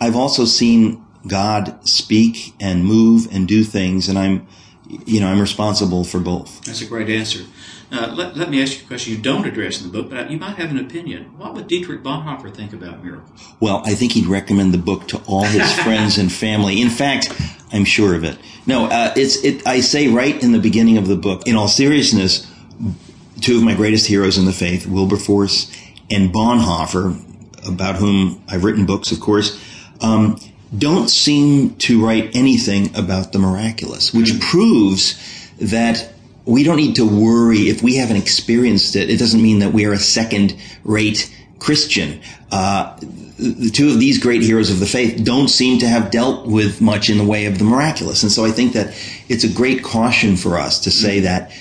I've 0.00 0.16
also 0.16 0.46
seen 0.46 1.04
God 1.26 1.86
speak 1.88 2.54
and 2.60 2.84
move 2.84 3.28
and 3.32 3.46
do 3.46 3.64
things, 3.64 4.08
and 4.08 4.18
I'm, 4.18 4.46
you 5.06 5.20
know, 5.20 5.28
I'm 5.28 5.40
responsible 5.40 6.04
for 6.04 6.18
both. 6.18 6.64
That's 6.64 6.82
a 6.82 6.86
great 6.86 7.10
answer. 7.10 7.44
Uh, 7.92 8.12
let, 8.16 8.36
let 8.36 8.50
me 8.50 8.62
ask 8.62 8.78
you 8.78 8.84
a 8.84 8.86
question 8.86 9.12
you 9.12 9.20
don't 9.20 9.46
address 9.46 9.82
in 9.82 9.90
the 9.90 9.92
book, 9.92 10.10
but 10.10 10.30
you 10.30 10.38
might 10.38 10.56
have 10.56 10.70
an 10.70 10.78
opinion. 10.78 11.24
What 11.36 11.54
would 11.54 11.66
Dietrich 11.66 12.02
Bonhoeffer 12.02 12.54
think 12.54 12.72
about 12.72 13.02
miracles? 13.02 13.52
Well, 13.58 13.82
I 13.84 13.94
think 13.94 14.12
he'd 14.12 14.26
recommend 14.26 14.72
the 14.72 14.78
book 14.78 15.08
to 15.08 15.20
all 15.26 15.42
his 15.42 15.72
friends 15.82 16.16
and 16.16 16.32
family. 16.32 16.80
In 16.80 16.88
fact, 16.88 17.32
I'm 17.72 17.84
sure 17.84 18.14
of 18.14 18.22
it. 18.22 18.38
No, 18.64 18.86
uh, 18.86 19.12
it's 19.16 19.42
it. 19.42 19.66
I 19.66 19.80
say 19.80 20.08
right 20.08 20.40
in 20.40 20.52
the 20.52 20.60
beginning 20.60 20.98
of 20.98 21.08
the 21.08 21.16
book. 21.16 21.48
In 21.48 21.56
all 21.56 21.66
seriousness, 21.66 22.50
two 23.40 23.56
of 23.56 23.64
my 23.64 23.74
greatest 23.74 24.06
heroes 24.06 24.38
in 24.38 24.44
the 24.44 24.52
faith, 24.52 24.86
Wilberforce 24.86 25.72
and 26.10 26.32
Bonhoeffer, 26.32 27.18
about 27.66 27.96
whom 27.96 28.42
I've 28.48 28.62
written 28.62 28.86
books, 28.86 29.10
of 29.10 29.20
course. 29.20 29.60
Um, 30.00 30.38
don't 30.76 31.08
seem 31.08 31.74
to 31.76 32.04
write 32.04 32.30
anything 32.34 32.94
about 32.96 33.32
the 33.32 33.38
miraculous, 33.38 34.14
which 34.14 34.32
mm. 34.32 34.40
proves 34.40 35.18
that 35.60 36.12
we 36.44 36.62
don't 36.62 36.76
need 36.76 36.96
to 36.96 37.06
worry 37.06 37.68
if 37.68 37.82
we 37.82 37.96
haven't 37.96 38.16
experienced 38.16 38.96
it. 38.96 39.10
It 39.10 39.18
doesn't 39.18 39.42
mean 39.42 39.58
that 39.60 39.72
we 39.72 39.84
are 39.84 39.92
a 39.92 39.98
second 39.98 40.56
rate 40.84 41.34
Christian. 41.58 42.20
Uh, 42.50 42.96
the 43.38 43.70
two 43.72 43.88
of 43.88 44.00
these 44.00 44.18
great 44.18 44.42
heroes 44.42 44.70
of 44.70 44.80
the 44.80 44.86
faith 44.86 45.24
don't 45.24 45.48
seem 45.48 45.78
to 45.80 45.88
have 45.88 46.10
dealt 46.10 46.46
with 46.46 46.80
much 46.80 47.08
in 47.10 47.18
the 47.18 47.24
way 47.24 47.46
of 47.46 47.58
the 47.58 47.64
miraculous. 47.64 48.22
And 48.22 48.30
so 48.30 48.44
I 48.44 48.50
think 48.50 48.72
that 48.72 48.94
it's 49.28 49.44
a 49.44 49.48
great 49.48 49.82
caution 49.82 50.36
for 50.36 50.58
us 50.58 50.80
to 50.80 50.90
say 50.90 51.20
mm. 51.20 51.22
that 51.24 51.52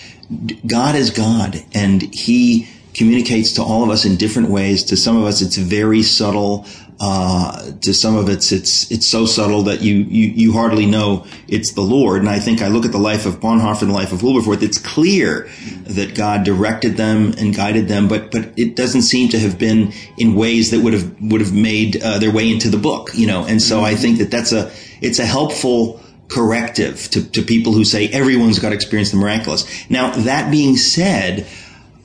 God 0.65 0.95
is 0.95 1.09
God 1.09 1.63
and 1.73 2.01
he 2.13 2.67
communicates 2.93 3.53
to 3.53 3.63
all 3.63 3.83
of 3.83 3.89
us 3.89 4.05
in 4.05 4.15
different 4.15 4.49
ways. 4.49 4.83
To 4.85 4.97
some 4.97 5.17
of 5.17 5.23
us, 5.23 5.41
it's 5.41 5.57
very 5.57 6.03
subtle. 6.03 6.65
Uh, 7.01 7.71
to 7.79 7.93
some 7.93 8.17
of 8.17 8.27
it's 8.27 8.51
it's 8.51 8.91
it's 8.91 9.07
so 9.07 9.25
subtle 9.25 9.63
that 9.63 9.81
you, 9.81 9.95
you 9.95 10.27
you 10.27 10.51
hardly 10.51 10.85
know 10.85 11.25
it's 11.47 11.71
the 11.71 11.81
Lord. 11.81 12.19
And 12.19 12.27
I 12.27 12.39
think 12.39 12.61
I 12.61 12.67
look 12.67 12.83
at 12.83 12.91
the 12.91 12.97
life 12.97 13.25
of 13.25 13.39
Bonhoeffer 13.39 13.83
and 13.83 13.91
the 13.91 13.95
life 13.95 14.11
of 14.11 14.21
Wilberforce. 14.21 14.61
It's 14.61 14.77
clear 14.77 15.49
that 15.85 16.13
God 16.13 16.43
directed 16.43 16.97
them 16.97 17.33
and 17.37 17.55
guided 17.55 17.87
them, 17.87 18.09
but 18.09 18.31
but 18.31 18.51
it 18.57 18.75
doesn't 18.75 19.03
seem 19.03 19.29
to 19.29 19.39
have 19.39 19.57
been 19.57 19.93
in 20.17 20.35
ways 20.35 20.71
that 20.71 20.81
would 20.81 20.91
have 20.91 21.21
would 21.21 21.39
have 21.39 21.53
made 21.53 22.01
uh, 22.03 22.19
their 22.19 22.31
way 22.31 22.51
into 22.51 22.69
the 22.69 22.77
book. 22.77 23.11
You 23.13 23.27
know, 23.27 23.45
and 23.45 23.61
so 23.61 23.79
I 23.79 23.95
think 23.95 24.17
that 24.17 24.29
that's 24.29 24.51
a 24.51 24.69
it's 24.99 25.19
a 25.19 25.25
helpful 25.25 26.01
corrective 26.27 27.09
to, 27.11 27.27
to 27.31 27.41
people 27.41 27.71
who 27.73 27.85
say 27.85 28.07
everyone's 28.09 28.59
got 28.59 28.69
to 28.69 28.75
experience 28.75 29.11
the 29.11 29.17
miraculous. 29.17 29.89
Now 29.89 30.11
that 30.11 30.51
being 30.51 30.75
said, 30.75 31.47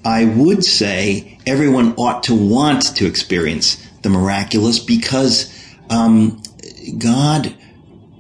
I 0.05 0.25
would 0.25 0.65
say 0.65 1.39
everyone 1.47 1.95
ought 1.97 2.23
to 2.25 2.35
want 2.35 2.97
to 2.97 3.07
experience 3.07 3.85
the 4.05 4.11
miraculous 4.11 4.79
because 4.79 5.53
um, 5.91 6.41
God 6.99 7.53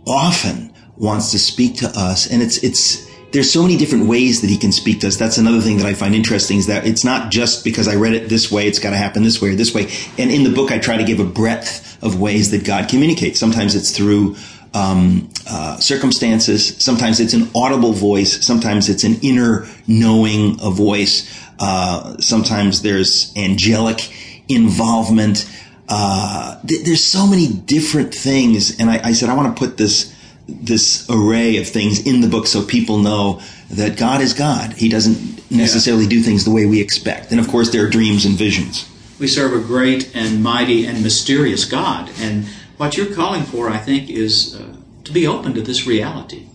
often 0.06 0.72
wants 0.96 1.30
to 1.30 1.38
speak 1.38 1.76
to 1.76 1.86
us, 1.88 2.30
and 2.30 2.42
it's 2.42 2.58
it's 2.58 3.08
there's 3.32 3.52
so 3.52 3.62
many 3.62 3.76
different 3.76 4.06
ways 4.06 4.40
that 4.40 4.50
He 4.50 4.56
can 4.56 4.72
speak 4.72 5.00
to 5.00 5.08
us. 5.08 5.16
That's 5.16 5.38
another 5.38 5.60
thing 5.60 5.76
that 5.78 5.86
I 5.86 5.94
find 5.94 6.14
interesting 6.14 6.58
is 6.58 6.66
that 6.66 6.86
it's 6.86 7.04
not 7.04 7.30
just 7.30 7.64
because 7.64 7.88
I 7.88 7.94
read 7.94 8.14
it 8.14 8.28
this 8.28 8.50
way, 8.50 8.66
it's 8.66 8.78
got 8.78 8.90
to 8.90 8.96
happen 8.96 9.22
this 9.22 9.40
way 9.40 9.50
or 9.50 9.54
this 9.54 9.74
way. 9.74 9.88
And 10.18 10.30
in 10.30 10.44
the 10.44 10.50
book, 10.50 10.70
I 10.72 10.78
try 10.78 10.96
to 10.96 11.04
give 11.04 11.20
a 11.20 11.24
breadth 11.24 12.02
of 12.02 12.20
ways 12.20 12.50
that 12.50 12.64
God 12.64 12.88
communicates. 12.88 13.40
Sometimes 13.40 13.74
it's 13.74 13.96
through 13.96 14.36
um, 14.72 15.30
uh, 15.48 15.78
circumstances. 15.78 16.76
Sometimes 16.82 17.20
it's 17.20 17.32
an 17.32 17.48
audible 17.54 17.92
voice. 17.92 18.44
Sometimes 18.44 18.88
it's 18.88 19.04
an 19.04 19.16
inner 19.22 19.66
knowing 19.86 20.58
a 20.60 20.70
voice. 20.70 21.28
Uh, 21.58 22.16
sometimes 22.18 22.82
there's 22.82 23.32
angelic 23.36 24.12
involvement. 24.48 25.50
Uh, 25.88 26.60
th- 26.66 26.84
there's 26.84 27.04
so 27.04 27.26
many 27.26 27.48
different 27.48 28.14
things, 28.14 28.78
and 28.80 28.90
I, 28.90 29.08
I 29.08 29.12
said 29.12 29.28
I 29.28 29.34
want 29.34 29.56
to 29.56 29.66
put 29.66 29.76
this 29.76 30.14
this 30.46 31.08
array 31.08 31.56
of 31.56 31.66
things 31.66 32.06
in 32.06 32.20
the 32.20 32.28
book 32.28 32.46
so 32.46 32.62
people 32.62 32.98
know 32.98 33.40
that 33.70 33.96
God 33.96 34.20
is 34.20 34.34
God. 34.34 34.74
He 34.74 34.90
doesn't 34.90 35.50
necessarily 35.50 36.04
yeah. 36.04 36.10
do 36.10 36.20
things 36.20 36.44
the 36.44 36.50
way 36.50 36.66
we 36.66 36.80
expect. 36.82 37.30
And 37.30 37.40
of 37.40 37.48
course, 37.48 37.70
there 37.70 37.84
are 37.86 37.88
dreams 37.88 38.26
and 38.26 38.36
visions. 38.36 38.88
We 39.18 39.26
serve 39.26 39.54
a 39.54 39.66
great 39.66 40.14
and 40.14 40.42
mighty 40.42 40.86
and 40.86 41.02
mysterious 41.02 41.64
God, 41.64 42.10
and 42.18 42.46
what 42.76 42.96
you're 42.96 43.14
calling 43.14 43.42
for, 43.42 43.70
I 43.70 43.78
think, 43.78 44.10
is 44.10 44.56
uh, 44.56 44.76
to 45.04 45.12
be 45.12 45.26
open 45.26 45.54
to 45.54 45.62
this 45.62 45.86
reality. 45.86 46.46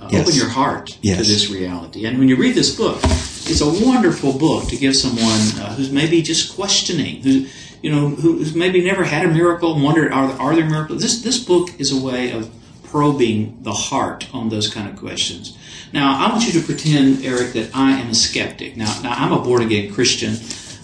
Uh, 0.00 0.08
yes. 0.10 0.26
Open 0.26 0.38
your 0.38 0.48
heart 0.48 0.98
yes. 1.02 1.18
to 1.18 1.24
this 1.24 1.50
reality. 1.50 2.06
And 2.06 2.18
when 2.18 2.28
you 2.28 2.36
read 2.36 2.54
this 2.54 2.74
book, 2.74 3.00
it's 3.02 3.60
a 3.60 3.86
wonderful 3.86 4.38
book 4.38 4.68
to 4.68 4.76
give 4.76 4.96
someone 4.96 5.40
uh, 5.60 5.74
who's 5.74 5.90
maybe 5.90 6.22
just 6.22 6.54
questioning, 6.54 7.22
who 7.22 7.46
you 7.82 7.90
know, 7.90 8.08
who's 8.08 8.54
maybe 8.54 8.82
never 8.84 9.04
had 9.04 9.24
a 9.26 9.28
miracle 9.28 9.74
and 9.74 9.82
wondered, 9.82 10.12
are, 10.12 10.30
are 10.40 10.54
there 10.54 10.68
miracles? 10.68 11.02
This, 11.02 11.22
this 11.22 11.42
book 11.42 11.68
is 11.80 11.92
a 11.92 12.04
way 12.04 12.32
of 12.32 12.50
probing 12.84 13.58
the 13.62 13.72
heart 13.72 14.28
on 14.34 14.48
those 14.48 14.72
kind 14.72 14.88
of 14.88 14.96
questions. 14.96 15.56
Now, 15.92 16.18
I 16.26 16.30
want 16.32 16.46
you 16.46 16.60
to 16.60 16.66
pretend, 16.66 17.24
Eric, 17.24 17.52
that 17.54 17.70
I 17.74 17.92
am 17.92 18.10
a 18.10 18.14
skeptic. 18.14 18.76
Now, 18.76 19.00
now 19.02 19.12
I'm 19.12 19.32
a 19.32 19.40
born 19.40 19.62
again 19.62 19.92
Christian. 19.92 20.34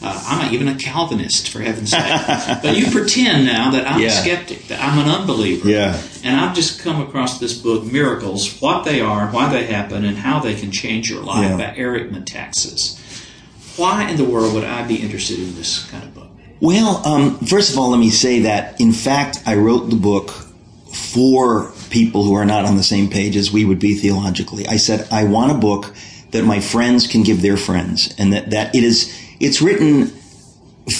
Uh, 0.03 0.25
I'm 0.29 0.39
not 0.39 0.53
even 0.53 0.69
a 0.69 0.75
Calvinist, 0.75 1.49
for 1.49 1.61
heaven's 1.61 1.91
sake. 1.91 2.03
but 2.63 2.77
you 2.77 2.91
pretend 2.91 3.47
now 3.47 3.71
that 3.73 3.87
I'm 3.91 4.01
Yeah. 4.01 4.09
a 4.09 4.11
skeptic, 4.11 4.69
that 4.69 4.81
I'm 4.83 4.99
an 4.99 5.09
unbeliever. 5.09 5.69
Yeah. 5.69 6.01
And 6.23 6.39
I've 6.41 6.55
just 6.55 6.81
come 6.81 7.01
across 7.01 7.39
this 7.41 7.55
book, 7.55 7.85
Miracles, 7.85 8.61
what 8.61 8.85
they 8.85 9.01
are, 9.01 9.29
why 9.29 9.49
they 9.51 9.65
happen, 9.67 10.05
and 10.05 10.17
how 10.19 10.39
they 10.41 10.55
can 10.55 10.71
change 10.71 11.09
your 11.11 11.23
life 11.23 11.51
Yeah. 11.51 11.57
by 11.57 11.77
Eric 11.77 12.11
Metaxas. 12.11 13.01
Why 13.79 14.09
in 14.11 14.17
the 14.17 14.25
world 14.25 14.55
would 14.55 14.65
I 14.65 14.87
be 14.87 14.97
interested 14.97 15.39
in 15.39 15.55
this 15.57 15.85
kind 15.91 16.05
of 16.05 16.15
book? 16.15 16.26
Well, 16.61 17.07
um, 17.07 17.38
first 17.40 17.73
of 17.73 17.79
all, 17.79 17.90
let 17.90 18.01
me 18.01 18.11
say 18.11 18.40
that 18.40 18.81
in 18.81 18.92
fact, 18.92 19.42
I 19.47 19.57
wrote 19.57 19.90
the 19.90 19.97
book 19.97 20.31
for 20.90 21.71
people 21.90 22.25
who 22.25 22.35
are 22.35 22.47
not 22.47 22.64
on 22.64 22.77
the 22.77 22.83
same 22.83 23.11
page 23.11 23.37
as 23.37 23.53
we 23.53 23.64
would 23.64 23.79
be 23.79 23.95
theologically. 23.95 24.66
I 24.66 24.77
said 24.77 25.07
I 25.12 25.25
want 25.25 25.53
a 25.53 25.59
book 25.59 25.95
that 26.31 26.45
my 26.45 26.61
friends 26.61 27.07
can 27.07 27.23
give 27.23 27.42
their 27.42 27.57
friends, 27.57 28.14
and 28.19 28.33
that 28.33 28.51
that 28.51 28.75
it 28.75 28.83
is 28.83 29.14
it's 29.38 29.61
written 29.61 30.07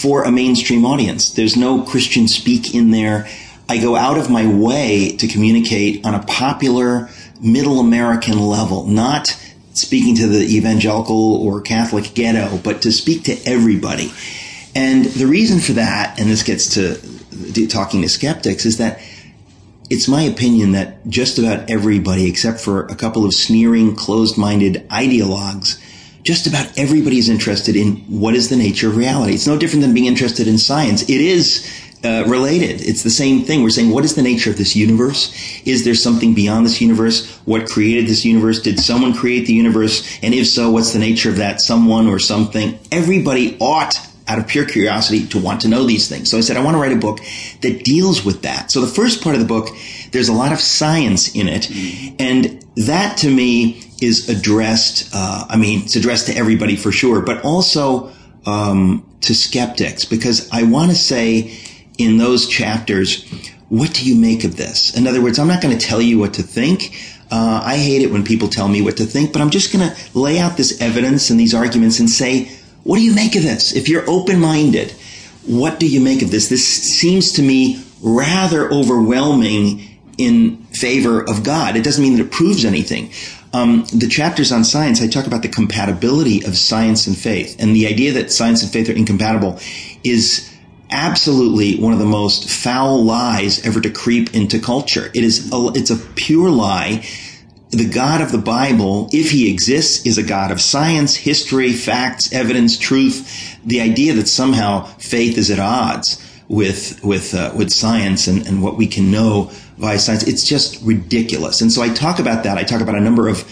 for 0.01 0.25
a 0.25 0.31
mainstream 0.31 0.85
audience. 0.85 1.31
There's 1.31 1.57
no 1.57 1.83
Christian 1.83 2.29
speak 2.29 2.75
in 2.75 2.90
there. 2.90 3.27
I 3.69 3.79
go 3.79 3.97
out 3.97 4.19
of 4.19 4.31
my 4.31 4.47
way 4.47 5.16
to 5.16 5.27
communicate 5.27 6.05
on 6.05 6.14
a 6.14 6.23
popular 6.25 7.09
middle 7.40 7.81
American 7.81 8.38
level, 8.38 8.87
not 8.87 9.29
speaking 9.73 10.16
to 10.16 10.27
the 10.27 10.57
evangelical 10.57 11.37
or 11.37 11.61
Catholic 11.61 12.14
ghetto, 12.14 12.59
but 12.59 12.83
to 12.83 12.92
speak 12.92 13.25
to 13.25 13.37
everybody. 13.47 14.12
And 14.77 15.07
the 15.07 15.27
reason 15.27 15.59
for 15.59 15.73
that, 15.73 16.21
and 16.21 16.29
this 16.29 16.43
gets 16.43 16.75
to 16.75 17.67
talking 17.67 18.03
to 18.03 18.09
skeptics, 18.09 18.67
is 18.67 18.77
that 18.77 19.01
it's 19.89 20.07
my 20.07 20.23
opinion 20.23 20.73
that 20.73 21.09
just 21.09 21.39
about 21.39 21.71
everybody, 21.71 22.29
except 22.29 22.61
for 22.61 22.85
a 22.87 22.95
couple 22.95 23.25
of 23.25 23.33
sneering, 23.33 23.97
closed-minded 23.97 24.87
ideologues, 24.91 25.81
just 26.25 26.47
about 26.47 26.79
everybody 26.79 27.19
is 27.19 27.29
interested 27.29 27.75
in 27.75 27.97
what 28.21 28.35
is 28.35 28.51
the 28.51 28.57
nature 28.57 28.89
of 28.89 28.97
reality. 28.97 29.33
It's 29.33 29.47
no 29.47 29.57
different 29.57 29.83
than 29.83 29.95
being 29.95 30.07
interested 30.07 30.47
in 30.47 30.59
science. 30.59 31.03
It 31.05 31.21
is 31.23 31.67
uh, 32.05 32.25
related. 32.27 32.83
It's 32.83 33.03
the 33.03 33.11
same 33.11 33.45
thing. 33.45 33.62
We're 33.62 33.71
saying, 33.71 33.91
what 33.91 34.05
is 34.05 34.15
the 34.15 34.23
nature 34.23 34.51
of 34.51 34.59
this 34.59 34.77
universe? 34.77 35.33
Is 35.65 35.85
there 35.85 35.95
something 35.95 36.35
beyond 36.35 36.67
this 36.67 36.81
universe? 36.81 37.31
What 37.47 37.67
created 37.67 38.09
this 38.09 38.25
universe? 38.25 38.61
Did 38.61 38.79
someone 38.79 39.15
create 39.15 39.47
the 39.47 39.55
universe? 39.55 40.19
And 40.23 40.35
if 40.35 40.49
so, 40.49 40.71
what's 40.71 40.93
the 40.93 40.99
nature 40.99 41.31
of 41.31 41.37
that 41.37 41.61
someone 41.61 42.09
or 42.09 42.19
something? 42.19 42.79
Everybody 42.93 43.57
ought 43.59 43.99
out 44.29 44.39
of 44.39 44.47
pure 44.47 44.65
curiosity 44.65 45.27
to 45.29 45.39
want 45.39 45.61
to 45.61 45.69
know 45.69 45.85
these 45.85 46.09
things. 46.09 46.31
So 46.31 46.39
I 46.39 46.41
said, 46.41 46.57
I 46.57 46.65
want 46.65 46.75
to 46.75 46.81
write 46.81 46.93
a 46.93 46.97
book 46.97 47.21
that 47.61 47.85
deals 47.85 48.25
with 48.25 48.43
that. 48.43 48.71
So 48.71 48.81
the 48.81 48.87
first 48.87 49.23
part 49.23 49.35
of 49.35 49.41
the 49.41 49.47
book, 49.47 49.69
there's 50.12 50.29
a 50.29 50.33
lot 50.33 50.53
of 50.53 50.61
science 50.61 51.35
in 51.35 51.49
it. 51.49 51.71
And 52.21 52.65
that 52.77 53.19
to 53.19 53.31
me 53.31 53.83
is 54.03 54.29
addressed, 54.29 55.11
uh, 55.15 55.47
I 55.49 55.57
mean, 55.57 55.83
it's 55.85 55.97
addressed 55.97 56.27
to 56.27 56.37
everybody 56.37 56.77
for 56.77 56.93
sure, 56.93 57.21
but 57.21 57.45
also, 57.45 58.12
um, 58.47 59.05
to 59.23 59.35
skeptics 59.35 60.05
because 60.05 60.49
I 60.53 60.62
want 60.62 60.91
to 60.91 60.97
say 60.97 61.59
in 61.99 62.19
those 62.19 62.49
chapters, 62.49 63.25
what 63.69 63.93
do 63.93 64.09
you 64.09 64.15
make 64.15 64.45
of 64.45 64.57
this? 64.57 64.97
In 64.97 65.07
other 65.07 65.21
words, 65.21 65.39
I'm 65.39 65.49
not 65.49 65.61
going 65.61 65.77
to 65.77 65.85
tell 65.85 66.01
you 66.01 66.19
what 66.19 66.35
to 66.35 66.43
think. 66.43 66.95
Uh, 67.31 67.61
I 67.65 67.77
hate 67.77 68.03
it 68.03 68.12
when 68.12 68.25
people 68.25 68.49
tell 68.49 68.69
me 68.69 68.83
what 68.83 68.99
to 68.99 69.05
think, 69.05 69.33
but 69.33 69.43
I'm 69.43 69.51
just 69.51 69.73
going 69.73 69.89
to 69.89 69.97
lay 70.19 70.39
out 70.39 70.57
this 70.57 70.81
evidence 70.81 71.31
and 71.31 71.41
these 71.41 71.55
arguments 71.55 71.99
and 71.99 72.09
say, 72.09 72.56
what 72.87 72.99
do 72.99 73.03
you 73.03 73.14
make 73.14 73.35
of 73.35 73.42
this? 73.42 73.75
If 73.75 73.88
you're 73.88 74.09
open-minded, 74.09 74.92
what 75.44 75.81
do 75.81 75.88
you 75.88 76.01
make 76.01 76.22
of 76.22 76.31
this? 76.31 76.49
This 76.49 76.64
seems 76.64 77.33
to 77.33 77.42
me 77.42 77.85
rather 78.01 78.70
overwhelming 78.70 79.83
in 80.18 80.59
favor 80.66 81.20
of 81.20 81.42
God. 81.42 81.75
It 81.75 81.83
doesn't 81.83 82.03
mean 82.03 82.16
that 82.16 82.22
it 82.22 82.31
proves 82.31 82.64
anything. 82.64 83.11
Um, 83.53 83.87
the 83.92 84.07
chapters 84.09 84.53
on 84.53 84.62
science, 84.62 85.03
I 85.03 85.09
talk 85.09 85.27
about 85.27 85.42
the 85.42 85.49
compatibility 85.49 86.44
of 86.44 86.57
science 86.57 87.09
and 87.09 87.16
faith, 87.16 87.57
and 87.59 87.75
the 87.75 87.88
idea 87.88 88.12
that 88.12 88.31
science 88.31 88.62
and 88.62 88.70
faith 88.70 88.88
are 88.88 88.92
incompatible 88.92 89.59
is 90.05 90.53
absolutely 90.90 91.81
one 91.81 91.92
of 91.92 91.99
the 91.99 92.05
most 92.05 92.49
foul 92.49 93.03
lies 93.03 93.66
ever 93.66 93.81
to 93.81 93.90
creep 93.90 94.33
into 94.33 94.61
culture. 94.61 95.11
It 95.12 95.25
is 95.25 95.51
a, 95.53 95.72
it's 95.75 95.90
a 95.90 95.96
pure 95.96 96.51
lie 96.51 97.05
the 97.77 97.89
God 97.89 98.21
of 98.21 98.33
the 98.33 98.39
Bible, 98.39 99.09
if 99.12 99.31
he 99.31 99.51
exists, 99.53 100.05
is 100.07 100.19
a 100.19 100.23
God 100.23 100.51
of 100.51 100.61
science, 100.61 101.17
history, 101.17 101.73
facts, 101.73 102.33
evidence, 102.33 102.79
truth. 102.79 103.59
The 103.65 103.81
idea 103.81 104.15
that 104.15 104.29
somehow 104.29 104.85
faith 104.99 105.37
is 105.37 105.51
at 105.51 105.59
odds 105.59 106.23
with 106.49 107.03
with 107.05 107.35
uh, 107.35 107.53
with 107.57 107.73
science 107.73 108.29
and, 108.29 108.47
and 108.47 108.62
what 108.62 108.77
we 108.77 108.87
can 108.87 109.11
know 109.11 109.51
via 109.79 109.99
science, 109.99 110.23
it's 110.23 110.45
just 110.45 110.83
ridiculous. 110.83 111.61
And 111.61 111.73
so 111.73 111.83
I 111.83 111.91
talk 111.91 112.19
about 112.19 112.45
that. 112.45 112.57
I 112.57 112.65
talk 112.65 112.81
about 112.81 112.95
a 112.95 113.01
number 113.01 113.29
of 113.29 113.45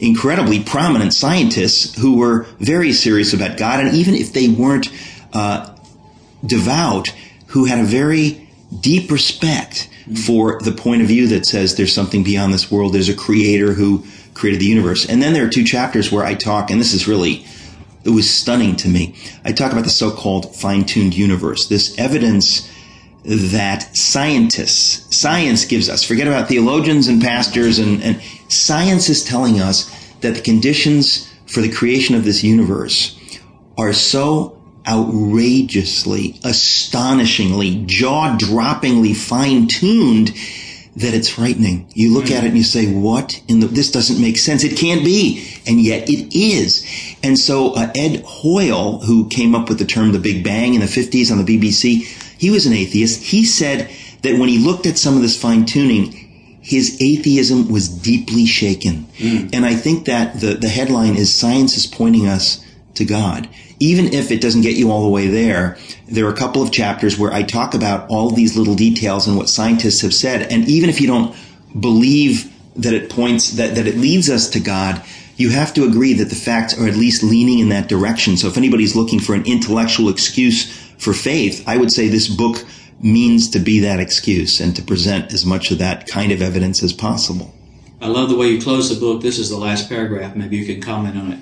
incredibly 0.00 0.62
prominent 0.62 1.14
scientists 1.14 1.96
who 1.98 2.16
were 2.16 2.44
very 2.58 2.92
serious 2.92 3.32
about 3.32 3.58
God, 3.58 3.84
and 3.84 3.94
even 3.94 4.14
if 4.14 4.32
they 4.32 4.48
weren't 4.48 4.90
uh, 5.32 5.74
devout, 6.44 7.12
who 7.48 7.66
had 7.66 7.78
a 7.78 7.84
very 7.84 8.47
deep 8.80 9.10
respect 9.10 9.88
for 10.24 10.60
the 10.60 10.72
point 10.72 11.02
of 11.02 11.08
view 11.08 11.26
that 11.28 11.46
says 11.46 11.76
there's 11.76 11.94
something 11.94 12.22
beyond 12.22 12.52
this 12.52 12.70
world. 12.70 12.92
There's 12.92 13.08
a 13.08 13.14
creator 13.14 13.72
who 13.72 14.04
created 14.34 14.60
the 14.60 14.66
universe. 14.66 15.06
And 15.06 15.22
then 15.22 15.32
there 15.32 15.44
are 15.44 15.50
two 15.50 15.64
chapters 15.64 16.12
where 16.12 16.24
I 16.24 16.34
talk, 16.34 16.70
and 16.70 16.80
this 16.80 16.94
is 16.94 17.08
really, 17.08 17.44
it 18.04 18.10
was 18.10 18.30
stunning 18.30 18.76
to 18.76 18.88
me. 18.88 19.16
I 19.44 19.52
talk 19.52 19.72
about 19.72 19.84
the 19.84 19.90
so-called 19.90 20.54
fine-tuned 20.54 21.14
universe, 21.16 21.66
this 21.66 21.98
evidence 21.98 22.70
that 23.24 23.96
scientists, 23.96 25.16
science 25.16 25.64
gives 25.64 25.88
us, 25.88 26.04
forget 26.04 26.26
about 26.26 26.48
theologians 26.48 27.08
and 27.08 27.20
pastors 27.20 27.78
and, 27.78 28.02
and 28.02 28.22
science 28.48 29.08
is 29.08 29.24
telling 29.24 29.60
us 29.60 29.90
that 30.20 30.34
the 30.34 30.40
conditions 30.40 31.30
for 31.46 31.60
the 31.60 31.70
creation 31.70 32.14
of 32.14 32.24
this 32.24 32.42
universe 32.42 33.18
are 33.76 33.92
so 33.92 34.57
outrageously, 34.88 36.40
astonishingly, 36.44 37.84
jaw-droppingly 37.86 39.14
fine-tuned 39.14 40.32
that 40.96 41.14
it's 41.14 41.28
frightening. 41.28 41.86
You 41.94 42.12
look 42.12 42.30
at 42.30 42.42
it 42.42 42.48
and 42.48 42.56
you 42.56 42.64
say, 42.64 42.92
what 42.92 43.40
in 43.46 43.60
the, 43.60 43.66
this 43.68 43.90
doesn't 43.90 44.20
make 44.20 44.36
sense. 44.36 44.64
It 44.64 44.76
can't 44.76 45.04
be. 45.04 45.46
And 45.66 45.80
yet 45.80 46.08
it 46.08 46.36
is. 46.36 46.84
And 47.22 47.38
so 47.38 47.72
uh, 47.74 47.92
Fred 47.92 48.24
Hoyle, 48.26 49.00
who 49.00 49.28
came 49.28 49.54
up 49.54 49.68
with 49.68 49.78
the 49.78 49.84
term 49.84 50.10
the 50.10 50.18
Big 50.18 50.42
Bang 50.42 50.74
in 50.74 50.80
the 50.80 50.86
50s 50.86 51.30
on 51.30 51.44
the 51.44 51.58
BBC, 51.58 52.02
he 52.38 52.50
was 52.50 52.66
an 52.66 52.72
atheist. 52.72 53.22
He 53.22 53.44
said 53.44 53.90
that 54.22 54.38
when 54.38 54.48
he 54.48 54.58
looked 54.58 54.86
at 54.86 54.98
some 54.98 55.14
of 55.14 55.22
this 55.22 55.40
fine-tuning, 55.40 56.12
his 56.60 57.00
atheism 57.00 57.70
was 57.70 57.88
deeply 57.88 58.44
shaken. 58.44 59.06
And 59.52 59.64
I 59.64 59.74
think 59.74 60.06
that 60.06 60.40
the, 60.40 60.54
the 60.54 60.68
headline 60.68 61.16
is 61.16 61.32
science 61.32 61.76
is 61.76 61.86
pointing 61.86 62.26
us 62.26 62.64
to 62.98 63.04
God. 63.04 63.48
Even 63.80 64.12
if 64.12 64.30
it 64.30 64.40
doesn't 64.40 64.62
get 64.62 64.76
you 64.76 64.90
all 64.90 65.02
the 65.02 65.08
way 65.08 65.26
there, 65.26 65.78
there 66.06 66.26
are 66.26 66.32
a 66.32 66.36
couple 66.36 66.62
of 66.62 66.70
chapters 66.70 67.18
where 67.18 67.32
I 67.32 67.42
talk 67.42 67.74
about 67.74 68.08
all 68.10 68.30
these 68.30 68.56
little 68.56 68.74
details 68.74 69.26
and 69.26 69.36
what 69.36 69.48
scientists 69.48 70.02
have 70.02 70.14
said. 70.14 70.52
And 70.52 70.68
even 70.68 70.90
if 70.90 71.00
you 71.00 71.06
don't 71.06 71.34
believe 71.78 72.52
that 72.76 72.92
it 72.92 73.10
points, 73.10 73.52
that, 73.52 73.74
that 73.74 73.86
it 73.86 73.96
leads 73.96 74.30
us 74.30 74.50
to 74.50 74.60
God, 74.60 75.02
you 75.36 75.50
have 75.50 75.72
to 75.74 75.84
agree 75.84 76.14
that 76.14 76.28
the 76.28 76.34
facts 76.34 76.78
are 76.78 76.86
at 76.86 76.96
least 76.96 77.22
leaning 77.22 77.60
in 77.60 77.68
that 77.70 77.88
direction. 77.88 78.36
So 78.36 78.48
if 78.48 78.56
anybody's 78.56 78.96
looking 78.96 79.20
for 79.20 79.34
an 79.34 79.46
intellectual 79.46 80.08
excuse 80.08 80.76
for 80.98 81.12
faith, 81.12 81.62
I 81.66 81.76
would 81.76 81.92
say 81.92 82.08
this 82.08 82.28
book 82.28 82.64
means 83.00 83.50
to 83.50 83.60
be 83.60 83.80
that 83.80 84.00
excuse 84.00 84.60
and 84.60 84.74
to 84.74 84.82
present 84.82 85.32
as 85.32 85.46
much 85.46 85.70
of 85.70 85.78
that 85.78 86.08
kind 86.08 86.32
of 86.32 86.42
evidence 86.42 86.82
as 86.82 86.92
possible. 86.92 87.54
I 88.00 88.08
love 88.08 88.28
the 88.28 88.36
way 88.36 88.48
you 88.48 88.60
close 88.60 88.88
the 88.88 88.98
book. 88.98 89.22
This 89.22 89.38
is 89.38 89.48
the 89.50 89.56
last 89.56 89.88
paragraph. 89.88 90.36
Maybe 90.36 90.56
you 90.56 90.66
can 90.66 90.80
comment 90.80 91.16
on 91.16 91.32
it. 91.32 91.38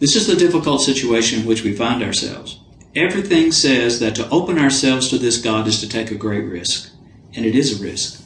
This 0.00 0.16
is 0.16 0.26
the 0.26 0.34
difficult 0.34 0.80
situation 0.80 1.40
in 1.40 1.46
which 1.46 1.62
we 1.62 1.76
find 1.76 2.02
ourselves. 2.02 2.58
Everything 2.96 3.52
says 3.52 4.00
that 4.00 4.14
to 4.14 4.26
open 4.30 4.58
ourselves 4.58 5.10
to 5.10 5.18
this 5.18 5.36
God 5.36 5.68
is 5.68 5.78
to 5.80 5.88
take 5.88 6.10
a 6.10 6.14
great 6.14 6.44
risk, 6.44 6.90
and 7.34 7.44
it 7.44 7.54
is 7.54 7.78
a 7.78 7.84
risk. 7.84 8.24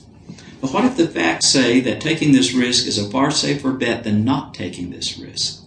But 0.60 0.72
what 0.72 0.84
if 0.84 0.96
the 0.96 1.08
facts 1.08 1.48
say 1.48 1.80
that 1.80 2.00
taking 2.00 2.30
this 2.30 2.52
risk 2.52 2.86
is 2.86 2.96
a 2.96 3.10
far 3.10 3.32
safer 3.32 3.72
bet 3.72 4.04
than 4.04 4.24
not 4.24 4.54
taking 4.54 4.90
this 4.90 5.18
risk? 5.18 5.64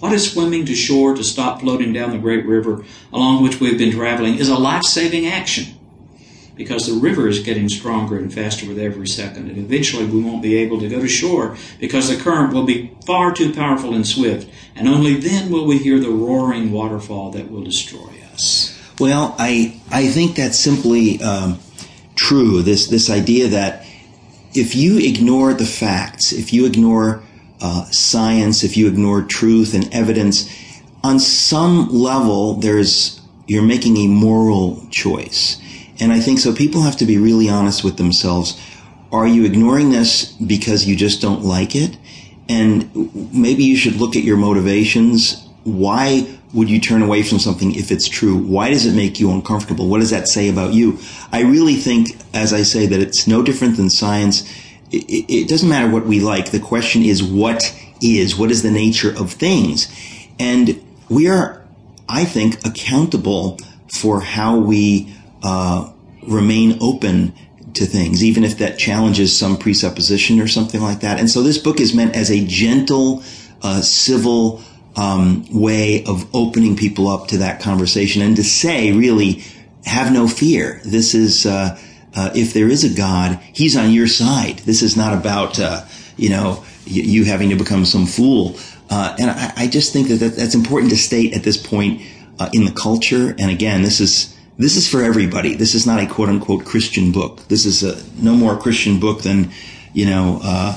What 0.00 0.12
if 0.12 0.20
swimming 0.20 0.66
to 0.66 0.74
shore 0.74 1.14
to 1.14 1.24
stop 1.24 1.60
floating 1.60 1.94
down 1.94 2.10
the 2.10 2.18
great 2.18 2.44
river 2.44 2.84
along 3.10 3.42
which 3.42 3.58
we've 3.58 3.78
been 3.78 3.92
traveling 3.92 4.34
is 4.34 4.50
a 4.50 4.58
life 4.58 4.84
saving 4.84 5.26
action? 5.26 5.77
Because 6.58 6.86
the 6.86 7.00
river 7.00 7.28
is 7.28 7.38
getting 7.38 7.68
stronger 7.70 8.18
and 8.18 8.34
faster 8.34 8.68
with 8.68 8.78
every 8.78 9.08
second, 9.08 9.48
and 9.48 9.56
eventually 9.56 10.04
we 10.04 10.20
won't 10.20 10.42
be 10.42 10.56
able 10.56 10.78
to 10.80 10.88
go 10.88 11.00
to 11.00 11.08
shore 11.08 11.56
because 11.80 12.08
the 12.08 12.22
current 12.22 12.52
will 12.52 12.66
be 12.66 12.92
far 13.06 13.32
too 13.32 13.54
powerful 13.54 13.94
and 13.94 14.06
swift, 14.06 14.50
and 14.76 14.86
only 14.86 15.14
then 15.14 15.50
will 15.50 15.64
we 15.64 15.78
hear 15.78 15.98
the 15.98 16.10
roaring 16.10 16.70
waterfall 16.72 17.30
that 17.30 17.50
will 17.50 17.62
destroy 17.62 18.10
us. 18.34 18.76
Well, 18.98 19.34
I 19.38 19.80
I 19.90 20.08
think 20.08 20.36
that's 20.36 20.58
simply 20.58 21.22
um, 21.22 21.60
true. 22.16 22.62
This 22.62 22.88
this 22.88 23.08
idea 23.08 23.48
that 23.48 23.86
if 24.54 24.74
you 24.74 24.98
ignore 24.98 25.54
the 25.54 25.66
facts, 25.66 26.32
if 26.32 26.52
you 26.52 26.66
ignore 26.66 27.22
uh, 27.60 27.84
science, 27.90 28.64
if 28.64 28.76
you 28.76 28.88
ignore 28.88 29.22
truth 29.22 29.74
and 29.74 29.92
evidence, 29.94 30.52
on 31.02 31.18
some 31.20 31.88
level, 31.90 32.54
there's 32.54 33.20
you're 33.46 33.62
making 33.62 33.96
a 33.96 34.08
moral 34.08 34.86
choice, 34.90 35.60
and 36.00 36.12
I 36.12 36.20
think 36.20 36.38
so. 36.38 36.54
People 36.54 36.82
have 36.82 36.96
to 36.98 37.06
be 37.06 37.18
really 37.18 37.48
honest 37.48 37.84
with 37.84 37.96
themselves. 37.96 38.60
Are 39.10 39.26
you 39.26 39.44
ignoring 39.44 39.90
this 39.90 40.32
because 40.32 40.86
you 40.86 40.96
just 40.96 41.20
don't 41.22 41.42
like 41.42 41.74
it? 41.74 41.96
And 42.48 42.90
maybe 43.32 43.64
you 43.64 43.76
should 43.76 43.96
look 43.96 44.16
at 44.16 44.22
your 44.22 44.36
motivations 44.36 45.48
why 45.68 46.26
would 46.54 46.70
you 46.70 46.80
turn 46.80 47.02
away 47.02 47.22
from 47.22 47.38
something 47.38 47.74
if 47.74 47.90
it's 47.90 48.08
true? 48.08 48.36
Why 48.36 48.70
does 48.70 48.86
it 48.86 48.94
make 48.94 49.20
you 49.20 49.30
uncomfortable? 49.30 49.86
What 49.88 50.00
does 50.00 50.10
that 50.10 50.28
say 50.28 50.48
about 50.48 50.72
you? 50.72 50.98
I 51.30 51.42
really 51.42 51.74
think, 51.74 52.16
as 52.32 52.52
I 52.52 52.62
say, 52.62 52.86
that 52.86 53.00
it's 53.00 53.26
no 53.26 53.42
different 53.42 53.76
than 53.76 53.90
science. 53.90 54.50
It, 54.90 55.26
it 55.28 55.48
doesn't 55.48 55.68
matter 55.68 55.90
what 55.90 56.06
we 56.06 56.20
like. 56.20 56.50
The 56.50 56.60
question 56.60 57.02
is 57.02 57.22
what 57.22 57.76
is? 58.00 58.36
What 58.36 58.50
is 58.50 58.62
the 58.62 58.70
nature 58.70 59.10
of 59.10 59.32
things? 59.32 59.92
And 60.40 60.82
we 61.10 61.28
are, 61.28 61.62
I 62.08 62.24
think, 62.24 62.64
accountable 62.66 63.58
for 64.00 64.20
how 64.20 64.56
we 64.56 65.14
uh, 65.42 65.90
remain 66.26 66.78
open 66.80 67.34
to 67.74 67.86
things, 67.86 68.24
even 68.24 68.44
if 68.44 68.58
that 68.58 68.78
challenges 68.78 69.36
some 69.36 69.56
presupposition 69.56 70.40
or 70.40 70.48
something 70.48 70.80
like 70.80 71.00
that. 71.00 71.18
And 71.18 71.30
so 71.30 71.42
this 71.42 71.58
book 71.58 71.80
is 71.80 71.94
meant 71.94 72.16
as 72.16 72.30
a 72.30 72.44
gentle, 72.44 73.22
uh, 73.62 73.80
civil 73.80 74.62
um, 74.96 75.44
way 75.50 76.04
of 76.04 76.28
opening 76.34 76.76
people 76.76 77.08
up 77.08 77.28
to 77.28 77.38
that 77.38 77.60
conversation 77.60 78.22
and 78.22 78.36
to 78.36 78.44
say, 78.44 78.92
really, 78.92 79.44
have 79.84 80.12
no 80.12 80.26
fear. 80.26 80.80
This 80.84 81.14
is, 81.14 81.46
uh, 81.46 81.78
uh, 82.14 82.30
if 82.34 82.52
there 82.52 82.68
is 82.68 82.84
a 82.84 82.94
God, 82.94 83.38
He's 83.52 83.76
on 83.76 83.92
your 83.92 84.08
side. 84.08 84.58
This 84.60 84.82
is 84.82 84.96
not 84.96 85.14
about, 85.14 85.58
uh, 85.60 85.84
you 86.16 86.30
know, 86.30 86.64
you, 86.84 87.02
you, 87.02 87.24
having 87.24 87.50
to 87.50 87.56
become 87.56 87.84
some 87.84 88.06
fool. 88.06 88.56
Uh, 88.90 89.14
and 89.18 89.30
I, 89.30 89.52
I, 89.56 89.66
just 89.66 89.92
think 89.92 90.08
that, 90.08 90.16
that, 90.16 90.36
that's 90.36 90.54
important 90.54 90.90
to 90.90 90.96
state 90.96 91.34
at 91.34 91.42
this 91.42 91.56
point 91.56 92.02
uh, 92.38 92.48
in 92.52 92.64
the 92.64 92.72
culture. 92.72 93.36
And 93.38 93.50
again, 93.50 93.82
this 93.82 94.00
is 94.00 94.36
this 94.58 94.76
is 94.76 94.88
for 94.88 95.02
everybody. 95.02 95.54
This 95.54 95.74
is 95.74 95.86
not 95.86 96.00
a 96.00 96.06
quote 96.06 96.28
unquote 96.28 96.64
Christian 96.64 97.12
book. 97.12 97.46
This 97.48 97.64
is 97.64 97.82
a 97.82 97.96
no 98.20 98.34
more 98.34 98.58
Christian 98.58 98.98
book 98.98 99.22
than 99.22 99.50
you 99.94 100.06
know 100.06 100.40
uh, 100.42 100.76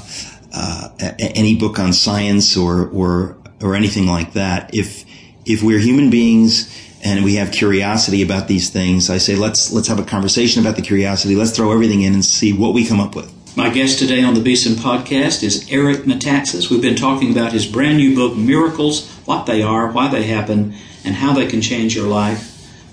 uh, 0.54 0.90
any 1.20 1.58
book 1.58 1.80
on 1.80 1.92
science 1.92 2.56
or 2.56 2.88
or 2.90 3.38
or 3.60 3.76
anything 3.76 4.06
like 4.06 4.34
that. 4.34 4.74
If 4.74 5.04
if 5.46 5.64
we're 5.64 5.80
human 5.80 6.12
beings 6.12 6.78
and 7.04 7.26
we 7.26 7.36
have 7.36 7.52
curiosity 7.52 8.22
about 8.22 8.48
these 8.48 8.70
things, 8.70 9.10
I 9.10 9.18
say 9.18 9.36
let's 9.36 9.74
let's 9.74 9.88
have 9.88 10.00
a 10.00 10.06
conversation 10.06 10.62
about 10.62 10.76
the 10.76 10.84
curiosity. 10.84 11.36
Let's 11.36 11.52
throw 11.52 11.72
everything 11.72 12.04
in 12.04 12.14
and 12.14 12.24
see 12.24 12.54
what 12.54 12.76
we 12.76 12.86
come 12.86 13.00
up 13.00 13.16
with. 13.16 13.34
My 13.58 13.70
guest 13.70 14.00
today 14.00 14.24
on 14.24 14.34
the 14.34 14.42
Beeson 14.42 14.74
podcast 14.74 15.44
is 15.44 15.68
Eric 15.70 16.06
Metaxas. 16.06 16.70
We've 16.70 16.82
been 16.82 16.96
talking 16.96 17.32
about 17.32 17.52
his 17.52 17.66
brand 17.66 17.98
new 17.98 18.16
book, 18.16 18.38
Miracles, 18.38 19.10
what 19.26 19.46
they 19.46 19.62
are, 19.62 19.92
why 19.92 20.08
they 20.08 20.24
happen, 20.24 20.74
and 21.04 21.16
how 21.16 21.34
they 21.34 21.48
can 21.48 21.62
change 21.62 21.94
your 21.94 22.08
life 22.08 22.51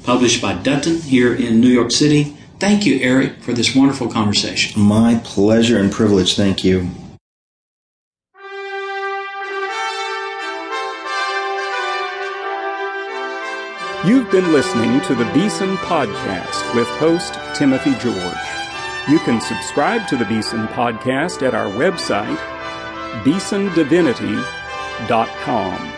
published 0.08 0.40
by 0.40 0.54
Dutton 0.54 1.02
here 1.02 1.34
in 1.34 1.60
New 1.60 1.68
York 1.68 1.90
City. 1.90 2.34
Thank 2.58 2.86
you, 2.86 2.98
Eric, 3.00 3.42
for 3.42 3.52
this 3.52 3.76
wonderful 3.76 4.08
conversation. 4.08 4.80
My 4.80 5.20
pleasure 5.22 5.78
and 5.78 5.92
privilege. 5.92 6.34
Thank 6.34 6.64
you. 6.64 6.88
You've 14.06 14.30
been 14.30 14.50
listening 14.50 15.02
to 15.02 15.14
the 15.14 15.30
Beeson 15.34 15.76
Podcast 15.76 16.74
with 16.74 16.88
host 16.88 17.38
Timothy 17.54 17.94
George. 17.96 18.16
You 19.10 19.18
can 19.18 19.42
subscribe 19.42 20.08
to 20.08 20.16
the 20.16 20.24
Beeson 20.24 20.68
Podcast 20.68 21.46
at 21.46 21.54
our 21.54 21.70
website, 21.72 22.38
beesondivinity.com. 23.24 25.97